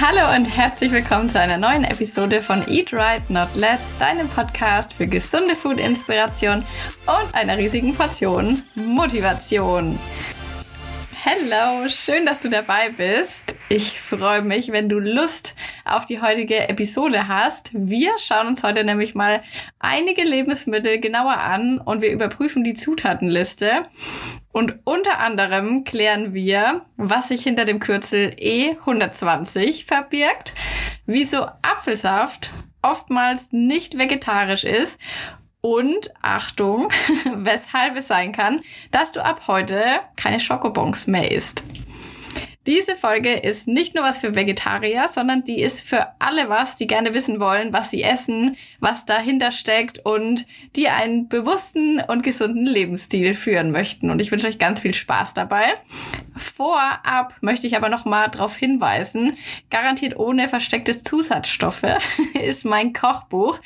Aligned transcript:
Hallo 0.00 0.36
und 0.36 0.44
herzlich 0.44 0.92
willkommen 0.92 1.28
zu 1.28 1.40
einer 1.40 1.56
neuen 1.56 1.82
Episode 1.82 2.40
von 2.40 2.62
Eat 2.68 2.92
Right 2.92 3.28
Not 3.30 3.48
Less, 3.56 3.80
deinem 3.98 4.28
Podcast 4.28 4.92
für 4.94 5.08
gesunde 5.08 5.56
Food-Inspiration 5.56 6.58
und 7.06 7.34
einer 7.34 7.58
riesigen 7.58 7.96
Portion 7.96 8.62
Motivation. 8.76 9.98
Hello, 11.20 11.88
schön, 11.88 12.26
dass 12.26 12.42
du 12.42 12.48
dabei 12.48 12.90
bist. 12.90 13.56
Ich 13.68 14.00
freue 14.00 14.42
mich, 14.42 14.70
wenn 14.70 14.88
du 14.88 15.00
Lust 15.00 15.56
auf 15.84 16.04
die 16.04 16.20
heutige 16.20 16.68
Episode 16.68 17.26
hast. 17.26 17.70
Wir 17.72 18.12
schauen 18.20 18.46
uns 18.46 18.62
heute 18.62 18.84
nämlich 18.84 19.16
mal 19.16 19.42
einige 19.80 20.22
Lebensmittel 20.22 21.00
genauer 21.00 21.38
an 21.38 21.80
und 21.80 22.02
wir 22.02 22.12
überprüfen 22.12 22.62
die 22.62 22.74
Zutatenliste. 22.74 23.88
Und 24.52 24.78
unter 24.84 25.18
anderem 25.18 25.82
klären 25.82 26.34
wir, 26.34 26.82
was 26.96 27.28
sich 27.28 27.42
hinter 27.42 27.64
dem 27.64 27.80
Kürzel 27.80 28.36
E120 28.38 29.86
verbirgt, 29.86 30.54
wieso 31.04 31.46
Apfelsaft 31.62 32.50
oftmals 32.80 33.48
nicht 33.50 33.98
vegetarisch 33.98 34.62
ist 34.62 35.00
und 35.60 36.12
Achtung, 36.22 36.88
weshalb 37.36 37.96
es 37.96 38.08
sein 38.08 38.32
kann, 38.32 38.60
dass 38.90 39.12
du 39.12 39.24
ab 39.24 39.42
heute 39.46 39.82
keine 40.16 40.40
Schokobons 40.40 41.06
mehr 41.06 41.30
isst. 41.30 41.64
Diese 42.68 42.96
Folge 42.96 43.32
ist 43.32 43.66
nicht 43.66 43.94
nur 43.94 44.04
was 44.04 44.18
für 44.18 44.34
Vegetarier, 44.34 45.08
sondern 45.08 45.42
die 45.42 45.62
ist 45.62 45.80
für 45.80 46.08
alle 46.18 46.50
was, 46.50 46.76
die 46.76 46.86
gerne 46.86 47.14
wissen 47.14 47.40
wollen, 47.40 47.72
was 47.72 47.90
sie 47.90 48.02
essen, 48.02 48.58
was 48.78 49.06
dahinter 49.06 49.52
steckt 49.52 50.00
und 50.00 50.44
die 50.76 50.88
einen 50.88 51.30
bewussten 51.30 51.98
und 52.08 52.22
gesunden 52.22 52.66
Lebensstil 52.66 53.32
führen 53.32 53.70
möchten. 53.70 54.10
Und 54.10 54.20
ich 54.20 54.30
wünsche 54.30 54.46
euch 54.46 54.58
ganz 54.58 54.80
viel 54.80 54.92
Spaß 54.92 55.32
dabei. 55.32 55.64
Vorab 56.36 57.34
möchte 57.40 57.66
ich 57.66 57.74
aber 57.74 57.88
noch 57.88 58.04
mal 58.04 58.28
darauf 58.28 58.54
hinweisen, 58.54 59.38
garantiert 59.70 60.18
ohne 60.18 60.50
verstecktes 60.50 61.02
Zusatzstoffe 61.04 61.86
ist 62.34 62.66
mein 62.66 62.92
Kochbuch 62.92 63.60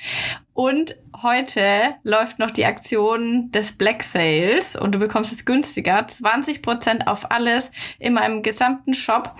und 0.54 0.96
heute 1.20 1.94
läuft 2.02 2.38
noch 2.38 2.50
die 2.50 2.64
Aktion 2.64 3.50
des 3.50 3.72
Black 3.72 4.02
Sales 4.02 4.76
und 4.76 4.94
du 4.94 4.98
bekommst 4.98 5.32
es 5.32 5.44
günstiger. 5.44 5.98
20% 5.98 7.06
auf 7.06 7.30
alles 7.30 7.70
in 7.98 8.14
meinem 8.14 8.42
gesamten 8.42 8.94
Shop. 8.94 9.34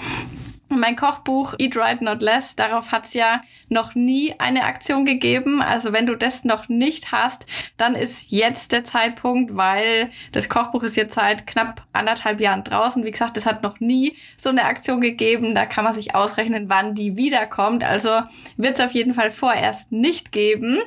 Mein 0.75 0.97
Kochbuch 0.97 1.55
Eat 1.59 1.77
Right 1.77 2.01
Not 2.01 2.23
Less, 2.23 2.57
darauf 2.57 2.93
hat's 2.93 3.13
ja 3.13 3.43
noch 3.69 3.95
nie 3.95 4.35
eine 4.39 4.65
Aktion 4.65 5.05
gegeben. 5.05 5.61
Also 5.61 5.93
wenn 5.93 6.07
du 6.07 6.17
das 6.17 6.45
noch 6.45 6.69
nicht 6.69 7.13
hast, 7.13 7.45
dann 7.77 7.95
ist 7.95 8.31
jetzt 8.31 8.73
der 8.73 8.83
Zeitpunkt, 8.83 9.55
weil 9.55 10.11
das 10.33 10.49
Kochbuch 10.49 10.83
ist 10.83 10.97
jetzt 10.97 11.15
seit 11.15 11.47
knapp 11.47 11.83
anderthalb 11.93 12.41
Jahren 12.41 12.65
draußen. 12.65 13.05
Wie 13.05 13.11
gesagt, 13.11 13.37
es 13.37 13.45
hat 13.45 13.63
noch 13.63 13.81
nie 13.81 14.17
so 14.39 14.49
eine 14.49 14.65
Aktion 14.65 15.01
gegeben. 15.03 15.55
Da 15.55 15.67
kann 15.67 15.85
man 15.85 15.93
sich 15.93 16.15
ausrechnen, 16.15 16.71
wann 16.71 16.95
die 16.95 17.17
wiederkommt. 17.17 17.85
Also 17.85 18.23
wird 18.57 18.75
es 18.75 18.81
auf 18.81 18.93
jeden 18.93 19.13
Fall 19.13 19.31
vorerst 19.31 19.93
nicht 19.93 20.33
geben. 20.33 20.79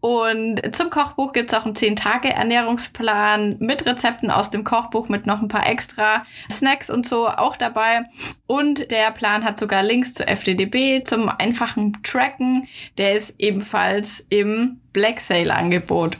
Und 0.00 0.76
zum 0.76 0.90
Kochbuch 0.90 1.32
gibt's 1.32 1.54
auch 1.54 1.64
einen 1.64 1.74
10-Tage-Ernährungsplan 1.74 3.56
mit 3.58 3.84
Rezepten 3.84 4.30
aus 4.30 4.50
dem 4.50 4.62
Kochbuch, 4.62 5.08
mit 5.08 5.26
noch 5.26 5.42
ein 5.42 5.48
paar 5.48 5.68
extra 5.68 6.24
Snacks 6.50 6.88
und 6.88 7.08
so 7.08 7.26
auch 7.26 7.56
dabei. 7.56 8.04
Und 8.46 8.92
der 8.92 9.10
Plan 9.10 9.44
hat 9.44 9.58
sogar 9.58 9.82
Links 9.82 10.14
zu 10.14 10.26
FDDB, 10.26 11.02
zum 11.02 11.28
einfachen 11.28 12.00
Tracken. 12.04 12.68
Der 12.96 13.14
ist 13.14 13.34
ebenfalls 13.38 14.24
im 14.28 14.80
Black 14.92 15.18
Sale 15.18 15.52
Angebot. 15.52 16.18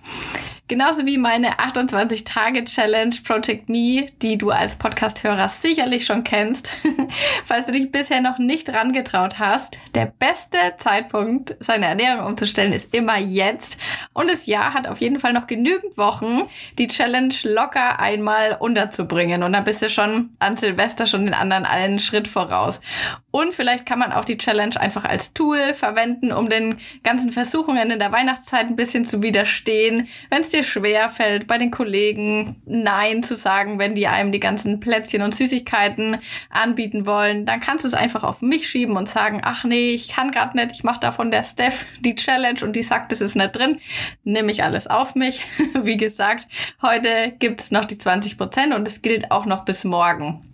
Genauso 0.68 1.06
wie 1.06 1.16
meine 1.16 1.58
28-Tage-Challenge 1.58 3.16
Project 3.24 3.70
Me, 3.70 4.04
die 4.20 4.36
du 4.36 4.50
als 4.50 4.76
Podcast-Hörer 4.76 5.48
sicherlich 5.48 6.04
schon 6.04 6.24
kennst. 6.24 6.70
Falls 7.46 7.64
du 7.64 7.72
dich 7.72 7.90
bisher 7.90 8.20
noch 8.20 8.38
nicht 8.38 8.68
rangetraut 8.74 9.38
hast, 9.38 9.78
der 9.94 10.12
beste 10.18 10.58
Zeitpunkt, 10.76 11.56
seine 11.60 11.86
Ernährung 11.86 12.26
umzustellen, 12.26 12.74
ist 12.74 12.94
immer 12.94 13.16
jetzt. 13.16 13.78
Und 14.12 14.28
das 14.28 14.44
Jahr 14.44 14.74
hat 14.74 14.88
auf 14.88 15.00
jeden 15.00 15.18
Fall 15.18 15.32
noch 15.32 15.46
genügend 15.46 15.96
Wochen, 15.96 16.42
die 16.76 16.86
Challenge 16.86 17.34
locker 17.44 17.98
einmal 17.98 18.58
unterzubringen. 18.60 19.44
Und 19.44 19.54
dann 19.54 19.64
bist 19.64 19.80
du 19.80 19.88
schon 19.88 20.36
an 20.38 20.58
Silvester 20.58 21.06
schon 21.06 21.24
den 21.24 21.32
anderen 21.32 21.64
allen 21.64 21.98
Schritt 21.98 22.28
voraus. 22.28 22.82
Und 23.30 23.54
vielleicht 23.54 23.86
kann 23.86 23.98
man 23.98 24.12
auch 24.12 24.26
die 24.26 24.36
Challenge 24.36 24.78
einfach 24.78 25.06
als 25.06 25.32
Tool 25.32 25.72
verwenden, 25.72 26.30
um 26.30 26.50
den 26.50 26.76
ganzen 27.04 27.30
Versuchungen 27.30 27.90
in 27.90 27.98
der 27.98 28.12
Weihnachtszeit 28.12 28.66
ein 28.66 28.76
bisschen 28.76 29.06
zu 29.06 29.22
widerstehen. 29.22 30.08
Wenn 30.28 30.42
es 30.42 30.50
dir 30.50 30.57
schwer 30.62 31.08
fällt, 31.08 31.46
bei 31.46 31.58
den 31.58 31.70
Kollegen 31.70 32.62
Nein 32.66 33.22
zu 33.22 33.36
sagen, 33.36 33.78
wenn 33.78 33.94
die 33.94 34.06
einem 34.06 34.32
die 34.32 34.40
ganzen 34.40 34.80
Plätzchen 34.80 35.22
und 35.22 35.34
Süßigkeiten 35.34 36.18
anbieten 36.50 37.06
wollen, 37.06 37.46
dann 37.46 37.60
kannst 37.60 37.84
du 37.84 37.88
es 37.88 37.94
einfach 37.94 38.24
auf 38.24 38.42
mich 38.42 38.68
schieben 38.68 38.96
und 38.96 39.08
sagen, 39.08 39.40
ach 39.42 39.64
nee, 39.64 39.92
ich 39.92 40.08
kann 40.08 40.30
gerade 40.30 40.56
nicht, 40.56 40.72
ich 40.72 40.84
mache 40.84 41.00
da 41.00 41.12
von 41.12 41.30
der 41.30 41.44
Steph 41.44 41.86
die 42.00 42.14
Challenge 42.14 42.60
und 42.62 42.74
die 42.76 42.82
sagt, 42.82 43.12
es 43.12 43.20
ist 43.20 43.36
nicht 43.36 43.56
drin. 43.56 43.78
Nimm 44.24 44.48
ich 44.48 44.62
alles 44.62 44.86
auf 44.86 45.14
mich. 45.14 45.44
Wie 45.82 45.96
gesagt, 45.96 46.46
heute 46.82 47.34
gibt's 47.38 47.70
noch 47.70 47.84
die 47.84 47.98
20 47.98 48.36
Prozent 48.36 48.74
und 48.74 48.86
es 48.86 49.02
gilt 49.02 49.30
auch 49.30 49.46
noch 49.46 49.64
bis 49.64 49.84
morgen. 49.84 50.44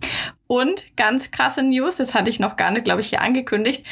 Und 0.47 0.95
ganz 0.95 1.31
krasse 1.31 1.63
News, 1.63 1.95
das 1.95 2.13
hatte 2.13 2.29
ich 2.29 2.39
noch 2.39 2.55
gar 2.55 2.71
nicht, 2.71 2.85
glaube 2.85 3.01
ich, 3.01 3.09
hier 3.09 3.21
angekündigt. 3.21 3.85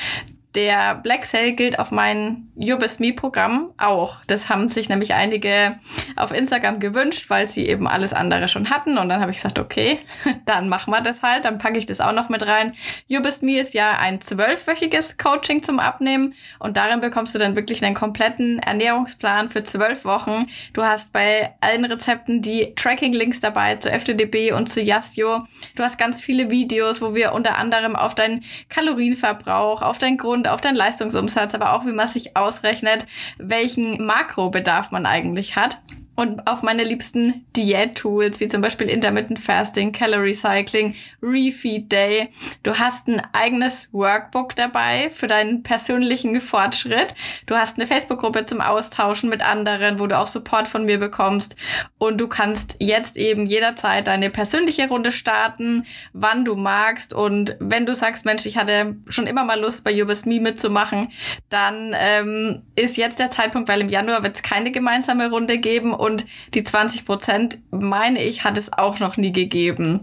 Der 0.55 0.95
Black 0.95 1.25
Sale 1.25 1.53
gilt 1.53 1.79
auf 1.79 1.89
mein 1.89 2.51
You 2.55 2.77
Best 2.77 2.99
Me 2.99 3.11
Programm 3.11 3.73
auch. 3.77 4.21
Das 4.27 4.49
haben 4.49 4.69
sich 4.69 4.87
nämlich 4.87 5.15
einige 5.15 5.79
auf 6.15 6.31
Instagram 6.31 6.79
gewünscht, 6.79 7.31
weil 7.31 7.47
sie 7.47 7.67
eben 7.67 7.87
alles 7.87 8.13
andere 8.13 8.47
schon 8.47 8.69
hatten. 8.69 8.99
Und 8.99 9.09
dann 9.09 9.19
habe 9.19 9.31
ich 9.31 9.37
gesagt, 9.37 9.57
okay, 9.57 9.97
dann 10.45 10.69
machen 10.69 10.91
wir 10.91 11.01
das 11.01 11.23
halt. 11.23 11.45
Dann 11.45 11.57
packe 11.57 11.79
ich 11.79 11.87
das 11.87 12.01
auch 12.01 12.11
noch 12.11 12.29
mit 12.29 12.45
rein. 12.45 12.73
You 13.07 13.21
Me 13.41 13.59
ist 13.59 13.73
ja 13.73 13.97
ein 13.97 14.21
zwölfwöchiges 14.21 15.17
Coaching 15.17 15.63
zum 15.63 15.79
Abnehmen. 15.79 16.35
Und 16.59 16.77
darin 16.77 16.99
bekommst 16.99 17.33
du 17.33 17.39
dann 17.39 17.55
wirklich 17.55 17.83
einen 17.83 17.95
kompletten 17.95 18.59
Ernährungsplan 18.59 19.49
für 19.49 19.63
zwölf 19.63 20.05
Wochen. 20.05 20.45
Du 20.73 20.83
hast 20.83 21.13
bei 21.13 21.55
allen 21.61 21.85
Rezepten 21.85 22.43
die 22.43 22.75
Tracking-Links 22.75 23.39
dabei 23.39 23.77
zu 23.77 23.89
FDDB 23.89 24.51
und 24.51 24.69
zu 24.69 24.81
Yasio. 24.81 25.47
Du 25.75 25.81
hast 25.81 25.97
ganz 25.97 26.21
viele 26.21 26.51
Videos, 26.51 27.01
wo 27.01 27.15
wir 27.15 27.33
unter 27.33 27.57
anderem 27.57 27.95
auf 27.95 28.13
deinen 28.13 28.43
Kalorienverbrauch, 28.69 29.81
auf 29.81 29.97
deinen 29.97 30.17
Grund 30.17 30.42
und 30.43 30.49
auf 30.49 30.59
deinen 30.59 30.75
Leistungsumsatz, 30.75 31.55
aber 31.55 31.73
auch 31.73 31.85
wie 31.85 31.93
man 31.93 32.07
sich 32.07 32.35
ausrechnet, 32.35 33.05
welchen 33.37 34.05
Makrobedarf 34.05 34.91
man 34.91 35.05
eigentlich 35.05 35.55
hat 35.55 35.79
und 36.16 36.47
auf 36.47 36.62
meine 36.62 36.84
liebsten 36.84 37.46
Diät-Tools, 37.56 38.40
wie 38.40 38.47
zum 38.47 38.62
Beispiel 38.62 38.88
Intermittent 38.88 39.40
Fasting, 39.40 39.91
Calorie 39.91 40.34
Cycling, 40.34 40.96
Refeed 41.22 41.91
Day. 41.91 42.29
Du 42.62 42.78
hast 42.78 43.07
ein 43.07 43.22
eigenes 43.34 43.90
Workbook 43.94 44.56
dabei 44.56 45.09
für 45.09 45.28
deinen 45.28 45.63
persönlichen 45.63 46.40
Fortschritt. 46.40 47.16
Du 47.47 47.56
hast 47.56 47.78
eine 47.78 47.88
Facebook-Gruppe 47.88 48.46
zum 48.46 48.62
Austauschen 48.62 49.29
mit 49.29 49.41
anderen, 49.41 50.00
wo 50.00 50.06
du 50.06 50.18
auch 50.18 50.28
Support 50.28 50.68
von 50.68 50.85
mir 50.85 51.00
bekommst. 51.00 51.56
Und 51.97 52.22
du 52.22 52.28
kannst 52.28 52.78
jetzt 52.80 53.18
eben 53.18 53.47
jederzeit 53.47 54.07
deine 54.07 54.30
persönliche 54.30 54.88
Runde 54.88 55.12
starten, 55.12 55.85
wann 56.13 56.45
du 56.45 56.56
magst. 56.56 57.13
Und 57.13 57.57
wenn 57.59 57.85
du 57.85 57.95
sagst, 57.95 58.25
Mensch, 58.25 58.45
ich 58.45 58.57
hatte 58.57 58.97
schon 59.09 59.25
immer 59.25 59.44
mal 59.44 59.59
Lust, 59.59 59.84
bei 59.84 60.03
Best 60.03 60.25
Me 60.25 60.40
mitzumachen, 60.40 61.09
dann 61.50 61.95
ähm, 61.97 62.63
ist 62.75 62.97
jetzt 62.97 63.19
der 63.19 63.31
Zeitpunkt, 63.31 63.69
weil 63.69 63.81
im 63.81 63.90
Januar 63.90 64.22
wird 64.24 64.35
es 64.35 64.44
keine 64.44 64.72
gemeinsame 64.72 65.30
Runde 65.30 65.57
geben 65.57 65.94
und 66.03 66.25
die 66.53 66.63
20 66.63 67.05
Prozent, 67.05 67.59
meine 67.71 68.21
ich, 68.21 68.43
hat 68.43 68.57
es 68.57 68.73
auch 68.73 68.99
noch 68.99 69.17
nie 69.17 69.31
gegeben. 69.31 70.01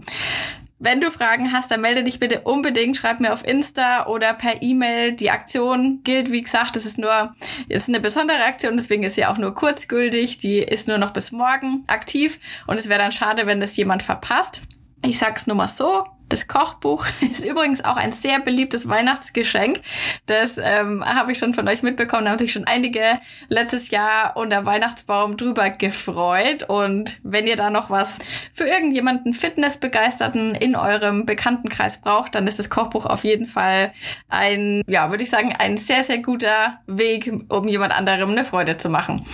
Wenn 0.83 0.99
du 0.99 1.11
Fragen 1.11 1.51
hast, 1.51 1.69
dann 1.69 1.81
melde 1.81 2.03
dich 2.03 2.19
bitte 2.19 2.41
unbedingt, 2.41 2.97
schreib 2.97 3.19
mir 3.19 3.33
auf 3.33 3.47
Insta 3.47 4.07
oder 4.07 4.33
per 4.33 4.63
E-Mail. 4.63 5.11
Die 5.11 5.29
Aktion 5.29 6.01
gilt, 6.03 6.31
wie 6.31 6.41
gesagt, 6.41 6.75
das 6.75 6.87
ist 6.87 6.97
nur, 6.97 7.33
ist 7.69 7.87
eine 7.87 7.99
besondere 7.99 8.43
Aktion, 8.43 8.77
deswegen 8.77 9.03
ist 9.03 9.13
sie 9.13 9.27
auch 9.27 9.37
nur 9.37 9.53
kurzgültig. 9.53 10.39
Die 10.39 10.57
ist 10.57 10.87
nur 10.87 10.97
noch 10.97 11.13
bis 11.13 11.31
morgen 11.31 11.83
aktiv 11.85 12.39
und 12.65 12.79
es 12.79 12.89
wäre 12.89 12.97
dann 12.97 13.11
schade, 13.11 13.45
wenn 13.45 13.59
das 13.59 13.77
jemand 13.77 14.01
verpasst. 14.01 14.61
Ich 15.05 15.19
sag's 15.19 15.45
nur 15.45 15.55
mal 15.55 15.69
so, 15.69 16.05
das 16.31 16.47
Kochbuch 16.47 17.05
ist 17.31 17.45
übrigens 17.45 17.83
auch 17.83 17.97
ein 17.97 18.11
sehr 18.11 18.39
beliebtes 18.39 18.87
Weihnachtsgeschenk. 18.87 19.81
Das 20.25 20.57
ähm, 20.57 21.03
habe 21.05 21.31
ich 21.31 21.37
schon 21.37 21.53
von 21.53 21.67
euch 21.67 21.83
mitbekommen. 21.83 22.25
Da 22.25 22.31
haben 22.31 22.39
sich 22.39 22.53
schon 22.53 22.65
einige 22.65 23.19
letztes 23.49 23.91
Jahr 23.91 24.37
unter 24.37 24.65
Weihnachtsbaum 24.65 25.37
drüber 25.37 25.69
gefreut. 25.69 26.63
Und 26.63 27.19
wenn 27.23 27.47
ihr 27.47 27.55
da 27.55 27.69
noch 27.69 27.89
was 27.89 28.19
für 28.53 28.65
irgendjemanden 28.65 29.33
Fitnessbegeisterten 29.33 30.55
in 30.55 30.75
eurem 30.75 31.25
Bekanntenkreis 31.25 32.01
braucht, 32.01 32.35
dann 32.35 32.47
ist 32.47 32.59
das 32.59 32.69
Kochbuch 32.69 33.05
auf 33.05 33.23
jeden 33.23 33.45
Fall 33.45 33.91
ein, 34.29 34.83
ja, 34.87 35.09
würde 35.09 35.23
ich 35.23 35.29
sagen, 35.29 35.53
ein 35.57 35.77
sehr, 35.77 36.03
sehr 36.03 36.19
guter 36.19 36.79
Weg, 36.87 37.31
um 37.49 37.67
jemand 37.67 37.95
anderem 37.95 38.31
eine 38.31 38.45
Freude 38.45 38.77
zu 38.77 38.89
machen. 38.89 39.25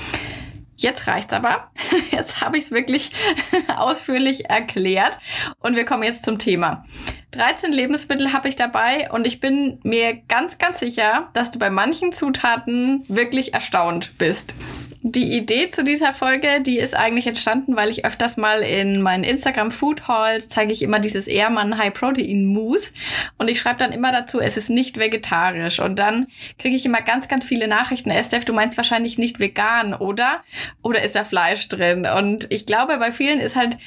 Jetzt 0.77 1.07
reicht's 1.07 1.33
aber. 1.33 1.71
Jetzt 2.11 2.41
habe 2.41 2.57
ich 2.57 2.65
es 2.65 2.71
wirklich 2.71 3.11
ausführlich 3.75 4.49
erklärt 4.49 5.17
und 5.59 5.75
wir 5.75 5.85
kommen 5.85 6.03
jetzt 6.03 6.23
zum 6.23 6.37
Thema. 6.37 6.85
13 7.31 7.73
Lebensmittel 7.73 8.31
habe 8.33 8.47
ich 8.47 8.55
dabei 8.55 9.11
und 9.11 9.27
ich 9.27 9.39
bin 9.39 9.79
mir 9.83 10.17
ganz, 10.27 10.57
ganz 10.57 10.79
sicher, 10.79 11.29
dass 11.33 11.51
du 11.51 11.59
bei 11.59 11.69
manchen 11.69 12.13
Zutaten 12.13 13.03
wirklich 13.07 13.53
erstaunt 13.53 14.17
bist. 14.17 14.55
Die 15.03 15.37
Idee 15.37 15.69
zu 15.69 15.83
dieser 15.83 16.13
Folge, 16.13 16.61
die 16.61 16.79
ist 16.79 16.95
eigentlich 16.95 17.27
entstanden, 17.27 17.75
weil 17.75 17.89
ich 17.89 18.03
öfters 18.03 18.35
mal 18.35 18.61
in 18.61 19.01
meinen 19.01 19.23
Instagram 19.23 19.71
Food 19.71 20.07
Halls 20.07 20.49
zeige 20.49 20.73
ich 20.73 20.81
immer 20.81 20.99
dieses 20.99 21.27
Ehrmann 21.27 21.77
High 21.77 21.93
Protein 21.93 22.45
Mousse 22.45 22.93
und 23.37 23.49
ich 23.49 23.59
schreibe 23.59 23.79
dann 23.79 23.91
immer 23.91 24.11
dazu, 24.11 24.39
es 24.39 24.57
ist 24.57 24.69
nicht 24.69 24.97
vegetarisch 24.97 25.79
und 25.79 25.99
dann 25.99 26.27
kriege 26.57 26.75
ich 26.75 26.85
immer 26.85 27.01
ganz, 27.01 27.27
ganz 27.27 27.45
viele 27.45 27.67
Nachrichten. 27.67 28.09
Estef, 28.09 28.43
du 28.43 28.53
meinst 28.53 28.75
wahrscheinlich 28.75 29.17
nicht 29.17 29.39
vegan, 29.39 29.93
oder? 29.93 30.37
Oder 30.81 31.03
ist 31.03 31.15
da 31.15 31.23
Fleisch 31.23 31.69
drin? 31.69 32.05
Und 32.05 32.51
ich 32.51 32.65
glaube, 32.65 32.97
bei 32.97 33.11
vielen 33.11 33.39
ist 33.39 33.55
halt 33.55 33.77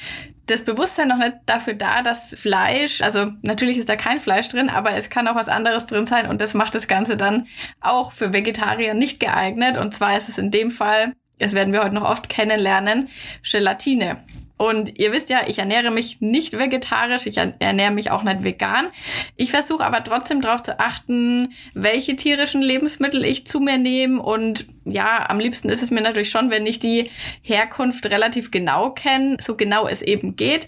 das 0.47 0.65
Bewusstsein 0.65 1.07
noch 1.07 1.17
nicht 1.17 1.33
dafür 1.45 1.73
da, 1.73 2.01
dass 2.01 2.35
Fleisch, 2.37 3.01
also 3.01 3.31
natürlich 3.41 3.77
ist 3.77 3.89
da 3.89 3.95
kein 3.95 4.19
Fleisch 4.19 4.49
drin, 4.49 4.69
aber 4.69 4.91
es 4.91 5.09
kann 5.09 5.27
auch 5.27 5.35
was 5.35 5.47
anderes 5.47 5.85
drin 5.85 6.07
sein 6.07 6.27
und 6.27 6.41
das 6.41 6.53
macht 6.53 6.75
das 6.75 6.87
Ganze 6.87 7.17
dann 7.17 7.47
auch 7.79 8.11
für 8.11 8.33
Vegetarier 8.33 8.93
nicht 8.93 9.19
geeignet. 9.19 9.77
Und 9.77 9.95
zwar 9.95 10.17
ist 10.17 10.29
es 10.29 10.37
in 10.37 10.51
dem 10.51 10.71
Fall, 10.71 11.13
das 11.39 11.53
werden 11.53 11.73
wir 11.73 11.83
heute 11.83 11.95
noch 11.95 12.09
oft 12.09 12.29
kennenlernen, 12.29 13.09
Gelatine. 13.49 14.17
Und 14.61 14.99
ihr 14.99 15.11
wisst 15.11 15.31
ja, 15.31 15.39
ich 15.47 15.57
ernähre 15.57 15.89
mich 15.89 16.21
nicht 16.21 16.53
vegetarisch, 16.53 17.25
ich 17.25 17.37
ernähre 17.37 17.89
mich 17.89 18.11
auch 18.11 18.21
nicht 18.21 18.43
vegan. 18.43 18.89
Ich 19.35 19.49
versuche 19.49 19.83
aber 19.83 20.03
trotzdem 20.03 20.39
darauf 20.39 20.61
zu 20.61 20.79
achten, 20.79 21.51
welche 21.73 22.15
tierischen 22.15 22.61
Lebensmittel 22.61 23.25
ich 23.25 23.47
zu 23.47 23.59
mir 23.59 23.79
nehme. 23.79 24.21
Und 24.21 24.67
ja, 24.85 25.27
am 25.27 25.39
liebsten 25.39 25.69
ist 25.69 25.81
es 25.81 25.89
mir 25.89 26.01
natürlich 26.01 26.29
schon, 26.29 26.51
wenn 26.51 26.67
ich 26.67 26.77
die 26.77 27.09
Herkunft 27.41 28.05
relativ 28.05 28.51
genau 28.51 28.91
kenne, 28.91 29.37
so 29.41 29.55
genau 29.55 29.87
es 29.87 30.03
eben 30.03 30.35
geht. 30.35 30.67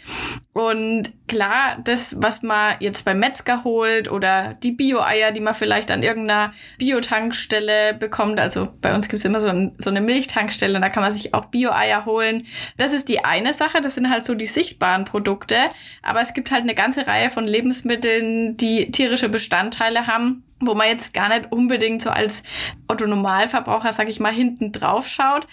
Und 0.53 1.13
klar, 1.27 1.79
das, 1.83 2.15
was 2.19 2.43
man 2.43 2.75
jetzt 2.79 3.05
beim 3.05 3.17
Metzger 3.17 3.63
holt 3.63 4.11
oder 4.11 4.55
die 4.61 4.71
Bio-Eier, 4.71 5.31
die 5.31 5.41
man 5.41 5.55
vielleicht 5.55 5.89
an 5.89 6.03
irgendeiner 6.03 6.53
Biotankstelle 6.77 7.95
bekommt. 7.95 8.39
Also 8.39 8.69
bei 8.81 8.93
uns 8.93 9.07
gibt's 9.07 9.25
immer 9.25 9.41
so, 9.41 9.47
ein, 9.47 9.75
so 9.79 9.89
eine 9.89 10.01
Milchtankstelle, 10.01 10.79
da 10.79 10.89
kann 10.89 11.01
man 11.01 11.11
sich 11.11 11.33
auch 11.33 11.45
Bio-Eier 11.45 12.05
holen. 12.05 12.45
Das 12.77 12.93
ist 12.93 13.09
die 13.09 13.25
eine 13.25 13.53
Sache, 13.53 13.81
das 13.83 13.95
sind 13.95 14.09
halt 14.09 14.25
so 14.25 14.33
die 14.35 14.45
sichtbaren 14.45 15.05
Produkte. 15.05 15.57
Aber 16.01 16.21
es 16.21 16.33
gibt 16.33 16.51
halt 16.51 16.63
eine 16.63 16.75
ganze 16.75 17.07
Reihe 17.07 17.29
von 17.29 17.45
Lebensmitteln, 17.45 18.57
die 18.57 18.91
tierische 18.91 19.29
Bestandteile 19.29 20.07
haben 20.07 20.43
wo 20.65 20.75
man 20.75 20.87
jetzt 20.87 21.13
gar 21.13 21.29
nicht 21.29 21.51
unbedingt 21.51 22.01
so 22.01 22.09
als 22.09 22.43
Otto 22.87 23.05
Normalverbraucher, 23.05 23.93
sag 23.93 24.09
ich 24.09 24.19
mal, 24.19 24.31
hinten 24.31 24.71
drauf 24.71 25.07
schaut. 25.07 25.47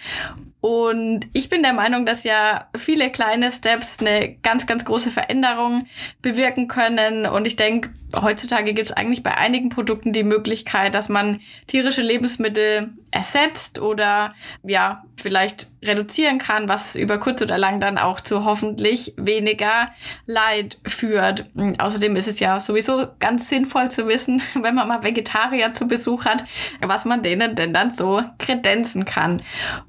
Und 0.61 1.27
ich 1.33 1.49
bin 1.49 1.63
der 1.63 1.73
Meinung, 1.73 2.05
dass 2.05 2.25
ja 2.25 2.69
viele 2.77 3.11
kleine 3.11 3.51
Steps 3.51 3.99
eine 4.01 4.37
ganz, 4.43 4.67
ganz 4.67 4.85
große 4.85 5.11
Veränderung 5.11 5.87
bewirken 6.21 6.69
können. 6.69 7.27
Und 7.27 7.47
ich 7.47 7.57
denke, 7.57 7.91
heutzutage 8.15 8.75
gibt 8.75 8.87
es 8.87 8.93
eigentlich 8.93 9.23
bei 9.23 9.37
einigen 9.37 9.69
Produkten 9.69 10.13
die 10.13 10.25
Möglichkeit, 10.25 10.95
dass 10.95 11.09
man 11.09 11.41
tierische 11.67 12.03
Lebensmittel 12.03 12.91
ersetzt 13.11 13.81
oder 13.81 14.35
ja, 14.63 15.03
vielleicht 15.17 15.69
reduzieren 15.83 16.39
kann, 16.39 16.69
was 16.69 16.95
über 16.95 17.19
kurz 17.19 17.43
oder 17.43 17.59
lang 17.59 17.81
dann 17.81 17.99
auch 17.99 18.21
zu 18.21 18.45
hoffentlich 18.45 19.15
weniger 19.17 19.91
Leid 20.27 20.79
führt. 20.87 21.47
Außerdem 21.79 22.17
ist 22.17 22.29
es 22.29 22.41
ja 22.41 22.61
sowieso 22.61 23.09
ganz 23.19 23.49
sinnvoll 23.49 23.91
zu 23.91 24.07
wissen, 24.07 24.43
wenn 24.55 24.75
man 24.75 24.89
mal 24.89 25.03
Vegetarier 25.03 25.73
zu 25.75 25.87
Besuch 25.87 26.25
hat, 26.25 26.45
was 26.81 27.05
man 27.05 27.23
denen 27.23 27.55
denn 27.55 27.73
dann 27.73 27.91
so 27.91 28.23
kredenzen 28.39 29.05
kann. 29.05 29.43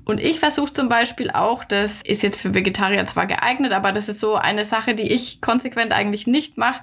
Und 0.05 0.19
ich 0.19 0.39
versuche 0.39 0.73
zum 0.73 0.89
Beispiel 0.89 1.31
auch, 1.31 1.63
das 1.63 2.01
ist 2.03 2.23
jetzt 2.23 2.39
für 2.39 2.53
Vegetarier 2.53 3.05
zwar 3.05 3.27
geeignet, 3.27 3.71
aber 3.71 3.91
das 3.91 4.09
ist 4.09 4.19
so 4.19 4.35
eine 4.35 4.65
Sache, 4.65 4.95
die 4.95 5.11
ich 5.11 5.41
konsequent 5.41 5.91
eigentlich 5.91 6.27
nicht 6.27 6.57
mache, 6.57 6.81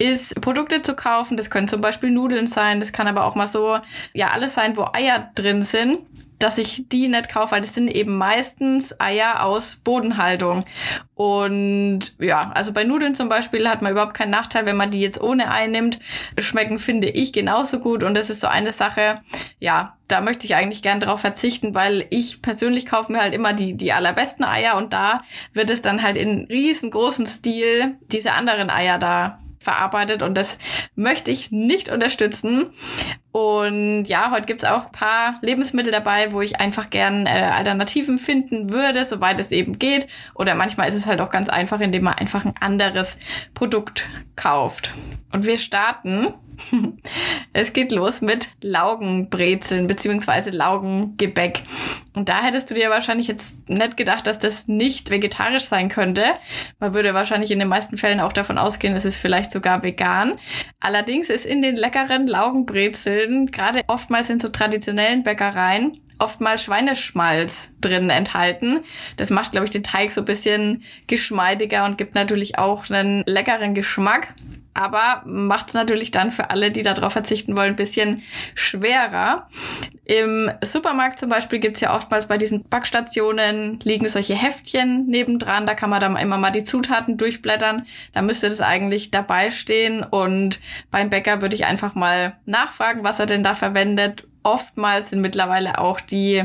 ist 0.00 0.40
Produkte 0.40 0.82
zu 0.82 0.94
kaufen. 0.94 1.36
Das 1.36 1.50
können 1.50 1.68
zum 1.68 1.80
Beispiel 1.80 2.10
Nudeln 2.10 2.46
sein, 2.46 2.80
das 2.80 2.92
kann 2.92 3.06
aber 3.06 3.24
auch 3.24 3.34
mal 3.34 3.46
so, 3.46 3.78
ja, 4.14 4.30
alles 4.30 4.54
sein, 4.54 4.76
wo 4.76 4.86
Eier 4.92 5.30
drin 5.34 5.62
sind 5.62 6.00
dass 6.40 6.56
ich 6.56 6.88
die 6.88 7.06
nicht 7.08 7.28
kaufe, 7.28 7.52
weil 7.52 7.60
das 7.60 7.74
sind 7.74 7.88
eben 7.88 8.16
meistens 8.16 8.98
Eier 8.98 9.44
aus 9.44 9.76
Bodenhaltung. 9.76 10.64
Und 11.14 12.14
ja, 12.18 12.50
also 12.54 12.72
bei 12.72 12.82
Nudeln 12.82 13.14
zum 13.14 13.28
Beispiel 13.28 13.68
hat 13.68 13.82
man 13.82 13.92
überhaupt 13.92 14.14
keinen 14.14 14.30
Nachteil, 14.30 14.64
wenn 14.64 14.76
man 14.76 14.90
die 14.90 15.00
jetzt 15.00 15.20
ohne 15.20 15.50
Ei 15.50 15.66
nimmt. 15.66 15.98
Schmecken 16.38 16.78
finde 16.78 17.08
ich 17.08 17.34
genauso 17.34 17.78
gut 17.78 18.02
und 18.02 18.14
das 18.14 18.30
ist 18.30 18.40
so 18.40 18.46
eine 18.46 18.72
Sache, 18.72 19.20
ja, 19.58 19.98
da 20.08 20.22
möchte 20.22 20.46
ich 20.46 20.54
eigentlich 20.54 20.82
gern 20.82 20.98
drauf 20.98 21.20
verzichten, 21.20 21.74
weil 21.74 22.06
ich 22.08 22.40
persönlich 22.40 22.86
kaufe 22.86 23.12
mir 23.12 23.20
halt 23.20 23.34
immer 23.34 23.52
die, 23.52 23.74
die 23.76 23.92
allerbesten 23.92 24.44
Eier 24.44 24.78
und 24.78 24.94
da 24.94 25.20
wird 25.52 25.68
es 25.68 25.82
dann 25.82 26.02
halt 26.02 26.16
in 26.16 26.46
riesengroßem 26.46 27.26
Stil 27.26 27.98
diese 28.10 28.32
anderen 28.32 28.70
Eier 28.70 28.98
da 28.98 29.38
verarbeitet 29.60 30.22
und 30.22 30.36
das 30.36 30.58
möchte 30.94 31.30
ich 31.30 31.52
nicht 31.52 31.90
unterstützen. 31.90 32.72
Und 33.30 34.06
ja, 34.06 34.30
heute 34.32 34.46
gibt's 34.46 34.64
auch 34.64 34.90
paar 34.90 35.38
Lebensmittel 35.42 35.92
dabei, 35.92 36.32
wo 36.32 36.40
ich 36.40 36.58
einfach 36.58 36.90
gern 36.90 37.26
äh, 37.26 37.50
Alternativen 37.54 38.18
finden 38.18 38.70
würde, 38.70 39.04
soweit 39.04 39.38
es 39.38 39.52
eben 39.52 39.78
geht. 39.78 40.08
Oder 40.34 40.54
manchmal 40.54 40.88
ist 40.88 40.96
es 40.96 41.06
halt 41.06 41.20
auch 41.20 41.30
ganz 41.30 41.48
einfach, 41.48 41.80
indem 41.80 42.04
man 42.04 42.14
einfach 42.14 42.44
ein 42.44 42.54
anderes 42.58 43.18
Produkt 43.54 44.08
kauft. 44.34 44.92
Und 45.30 45.46
wir 45.46 45.58
starten 45.58 46.34
es 47.52 47.72
geht 47.72 47.92
los 47.92 48.20
mit 48.20 48.48
Laugenbrezeln 48.60 49.86
beziehungsweise 49.86 50.50
Laugengebäck. 50.50 51.62
Und 52.14 52.28
da 52.28 52.42
hättest 52.42 52.70
du 52.70 52.74
dir 52.74 52.90
wahrscheinlich 52.90 53.28
jetzt 53.28 53.68
nicht 53.68 53.96
gedacht, 53.96 54.26
dass 54.26 54.38
das 54.38 54.68
nicht 54.68 55.10
vegetarisch 55.10 55.64
sein 55.64 55.88
könnte. 55.88 56.24
Man 56.78 56.94
würde 56.94 57.14
wahrscheinlich 57.14 57.50
in 57.50 57.58
den 57.58 57.68
meisten 57.68 57.96
Fällen 57.96 58.20
auch 58.20 58.32
davon 58.32 58.58
ausgehen, 58.58 58.96
es 58.96 59.04
ist 59.04 59.18
vielleicht 59.18 59.52
sogar 59.52 59.82
vegan. 59.82 60.38
Allerdings 60.80 61.30
ist 61.30 61.46
in 61.46 61.62
den 61.62 61.76
leckeren 61.76 62.26
Laugenbrezeln, 62.26 63.50
gerade 63.50 63.82
oftmals 63.86 64.30
in 64.30 64.40
so 64.40 64.48
traditionellen 64.48 65.22
Bäckereien, 65.22 66.00
oftmals 66.20 66.64
Schweineschmalz 66.64 67.72
drin 67.80 68.10
enthalten. 68.10 68.80
Das 69.16 69.30
macht, 69.30 69.52
glaube 69.52 69.64
ich, 69.64 69.70
den 69.70 69.82
Teig 69.82 70.10
so 70.12 70.20
ein 70.20 70.26
bisschen 70.26 70.82
geschmeidiger 71.06 71.84
und 71.84 71.98
gibt 71.98 72.14
natürlich 72.14 72.58
auch 72.58 72.88
einen 72.90 73.24
leckeren 73.26 73.74
Geschmack 73.74 74.34
aber 74.74 75.22
macht 75.26 75.68
es 75.68 75.74
natürlich 75.74 76.10
dann 76.10 76.30
für 76.30 76.50
alle, 76.50 76.70
die 76.70 76.82
darauf 76.82 77.12
verzichten 77.12 77.56
wollen, 77.56 77.70
ein 77.70 77.76
bisschen 77.76 78.22
schwerer. 78.54 79.48
Im 80.04 80.50
Supermarkt 80.62 81.18
zum 81.18 81.28
Beispiel 81.28 81.58
gibt's 81.58 81.80
ja 81.80 81.94
oftmals 81.94 82.26
bei 82.26 82.38
diesen 82.38 82.64
Backstationen 82.64 83.78
liegen 83.82 84.08
solche 84.08 84.34
Heftchen 84.34 85.06
nebendran, 85.06 85.66
da 85.66 85.74
kann 85.74 85.90
man 85.90 86.00
dann 86.00 86.16
immer 86.16 86.38
mal 86.38 86.50
die 86.50 86.62
Zutaten 86.62 87.16
durchblättern. 87.16 87.86
Da 88.12 88.22
müsste 88.22 88.48
das 88.48 88.60
eigentlich 88.60 89.10
dabei 89.10 89.50
stehen 89.50 90.02
und 90.02 90.60
beim 90.90 91.10
Bäcker 91.10 91.42
würde 91.42 91.56
ich 91.56 91.64
einfach 91.64 91.94
mal 91.94 92.36
nachfragen, 92.46 93.04
was 93.04 93.18
er 93.18 93.26
denn 93.26 93.44
da 93.44 93.54
verwendet. 93.54 94.26
Oftmals 94.42 95.10
sind 95.10 95.20
mittlerweile 95.20 95.78
auch 95.78 96.00
die 96.00 96.44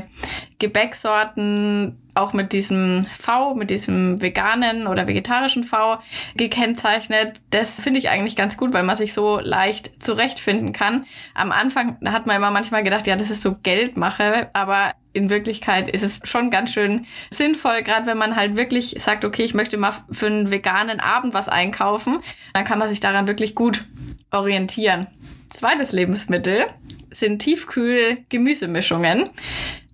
Gebäcksorten 0.60 1.98
auch 2.16 2.34
mit 2.34 2.54
diesem 2.54 3.06
V, 3.14 3.54
mit 3.54 3.70
diesem 3.70 4.22
veganen 4.22 4.88
oder 4.88 5.08
vegetarischen 5.08 5.64
V 5.64 6.00
gekennzeichnet. 6.36 7.42
Das 7.52 7.80
finde 7.80 8.00
ich 8.00 8.10
eigentlich 8.10 8.36
ganz 8.36 8.58
gut, 8.58 8.74
weil 8.74 8.84
man 8.84 8.96
sich 8.96 9.14
so 9.14 9.40
leicht 9.40 10.02
zurechtfinden 10.02 10.74
kann. 10.74 11.06
Am 11.34 11.52
Anfang 11.52 11.98
hat 12.06 12.26
man 12.26 12.38
immer 12.38 12.52
manchmal 12.52 12.84
gedacht, 12.84 13.06
ja, 13.06 13.16
das 13.16 13.30
ist 13.30 13.42
so 13.42 13.56
Geldmache, 13.62 14.50
aber 14.54 14.94
in 15.14 15.30
Wirklichkeit 15.30 15.88
ist 15.88 16.04
es 16.04 16.20
schon 16.24 16.50
ganz 16.50 16.74
schön 16.74 17.06
sinnvoll, 17.30 17.84
gerade 17.84 18.06
wenn 18.06 18.18
man 18.18 18.36
halt 18.36 18.58
wirklich 18.58 18.96
sagt, 19.00 19.24
okay, 19.24 19.44
ich 19.44 19.54
möchte 19.54 19.78
mal 19.78 19.94
für 20.12 20.28
einen 20.28 20.52
veganen 20.52 21.00
Abend 21.00 21.34
was 21.34 21.48
einkaufen, 21.48 22.20
dann 22.54 22.66
kann 22.66 22.80
man 22.80 22.90
sich 22.90 23.00
daran 23.00 23.28
wirklich 23.28 23.56
gut 23.56 23.86
orientieren. 24.32 25.08
Zweites 25.50 25.94
Lebensmittel 25.94 26.66
sind 27.12 27.40
Tiefkühl-Gemüsemischungen. 27.40 29.30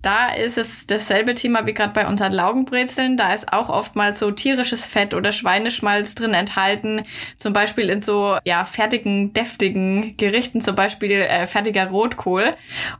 Da 0.02 0.34
ist 0.34 0.58
es 0.58 0.86
dasselbe 0.88 1.34
Thema 1.34 1.64
wie 1.64 1.74
gerade 1.74 1.92
bei 1.92 2.08
unseren 2.08 2.32
Laugenbrezeln. 2.32 3.16
Da 3.16 3.32
ist 3.32 3.52
auch 3.52 3.68
oftmals 3.68 4.18
so 4.18 4.32
tierisches 4.32 4.84
Fett 4.84 5.14
oder 5.14 5.30
Schweineschmalz 5.30 6.16
drin 6.16 6.34
enthalten. 6.34 7.02
Zum 7.36 7.52
Beispiel 7.52 7.88
in 7.88 8.02
so 8.02 8.36
ja 8.44 8.64
fertigen, 8.64 9.32
deftigen 9.32 10.16
Gerichten, 10.16 10.60
zum 10.60 10.74
Beispiel 10.74 11.12
äh, 11.12 11.46
fertiger 11.46 11.86
Rotkohl. 11.86 12.50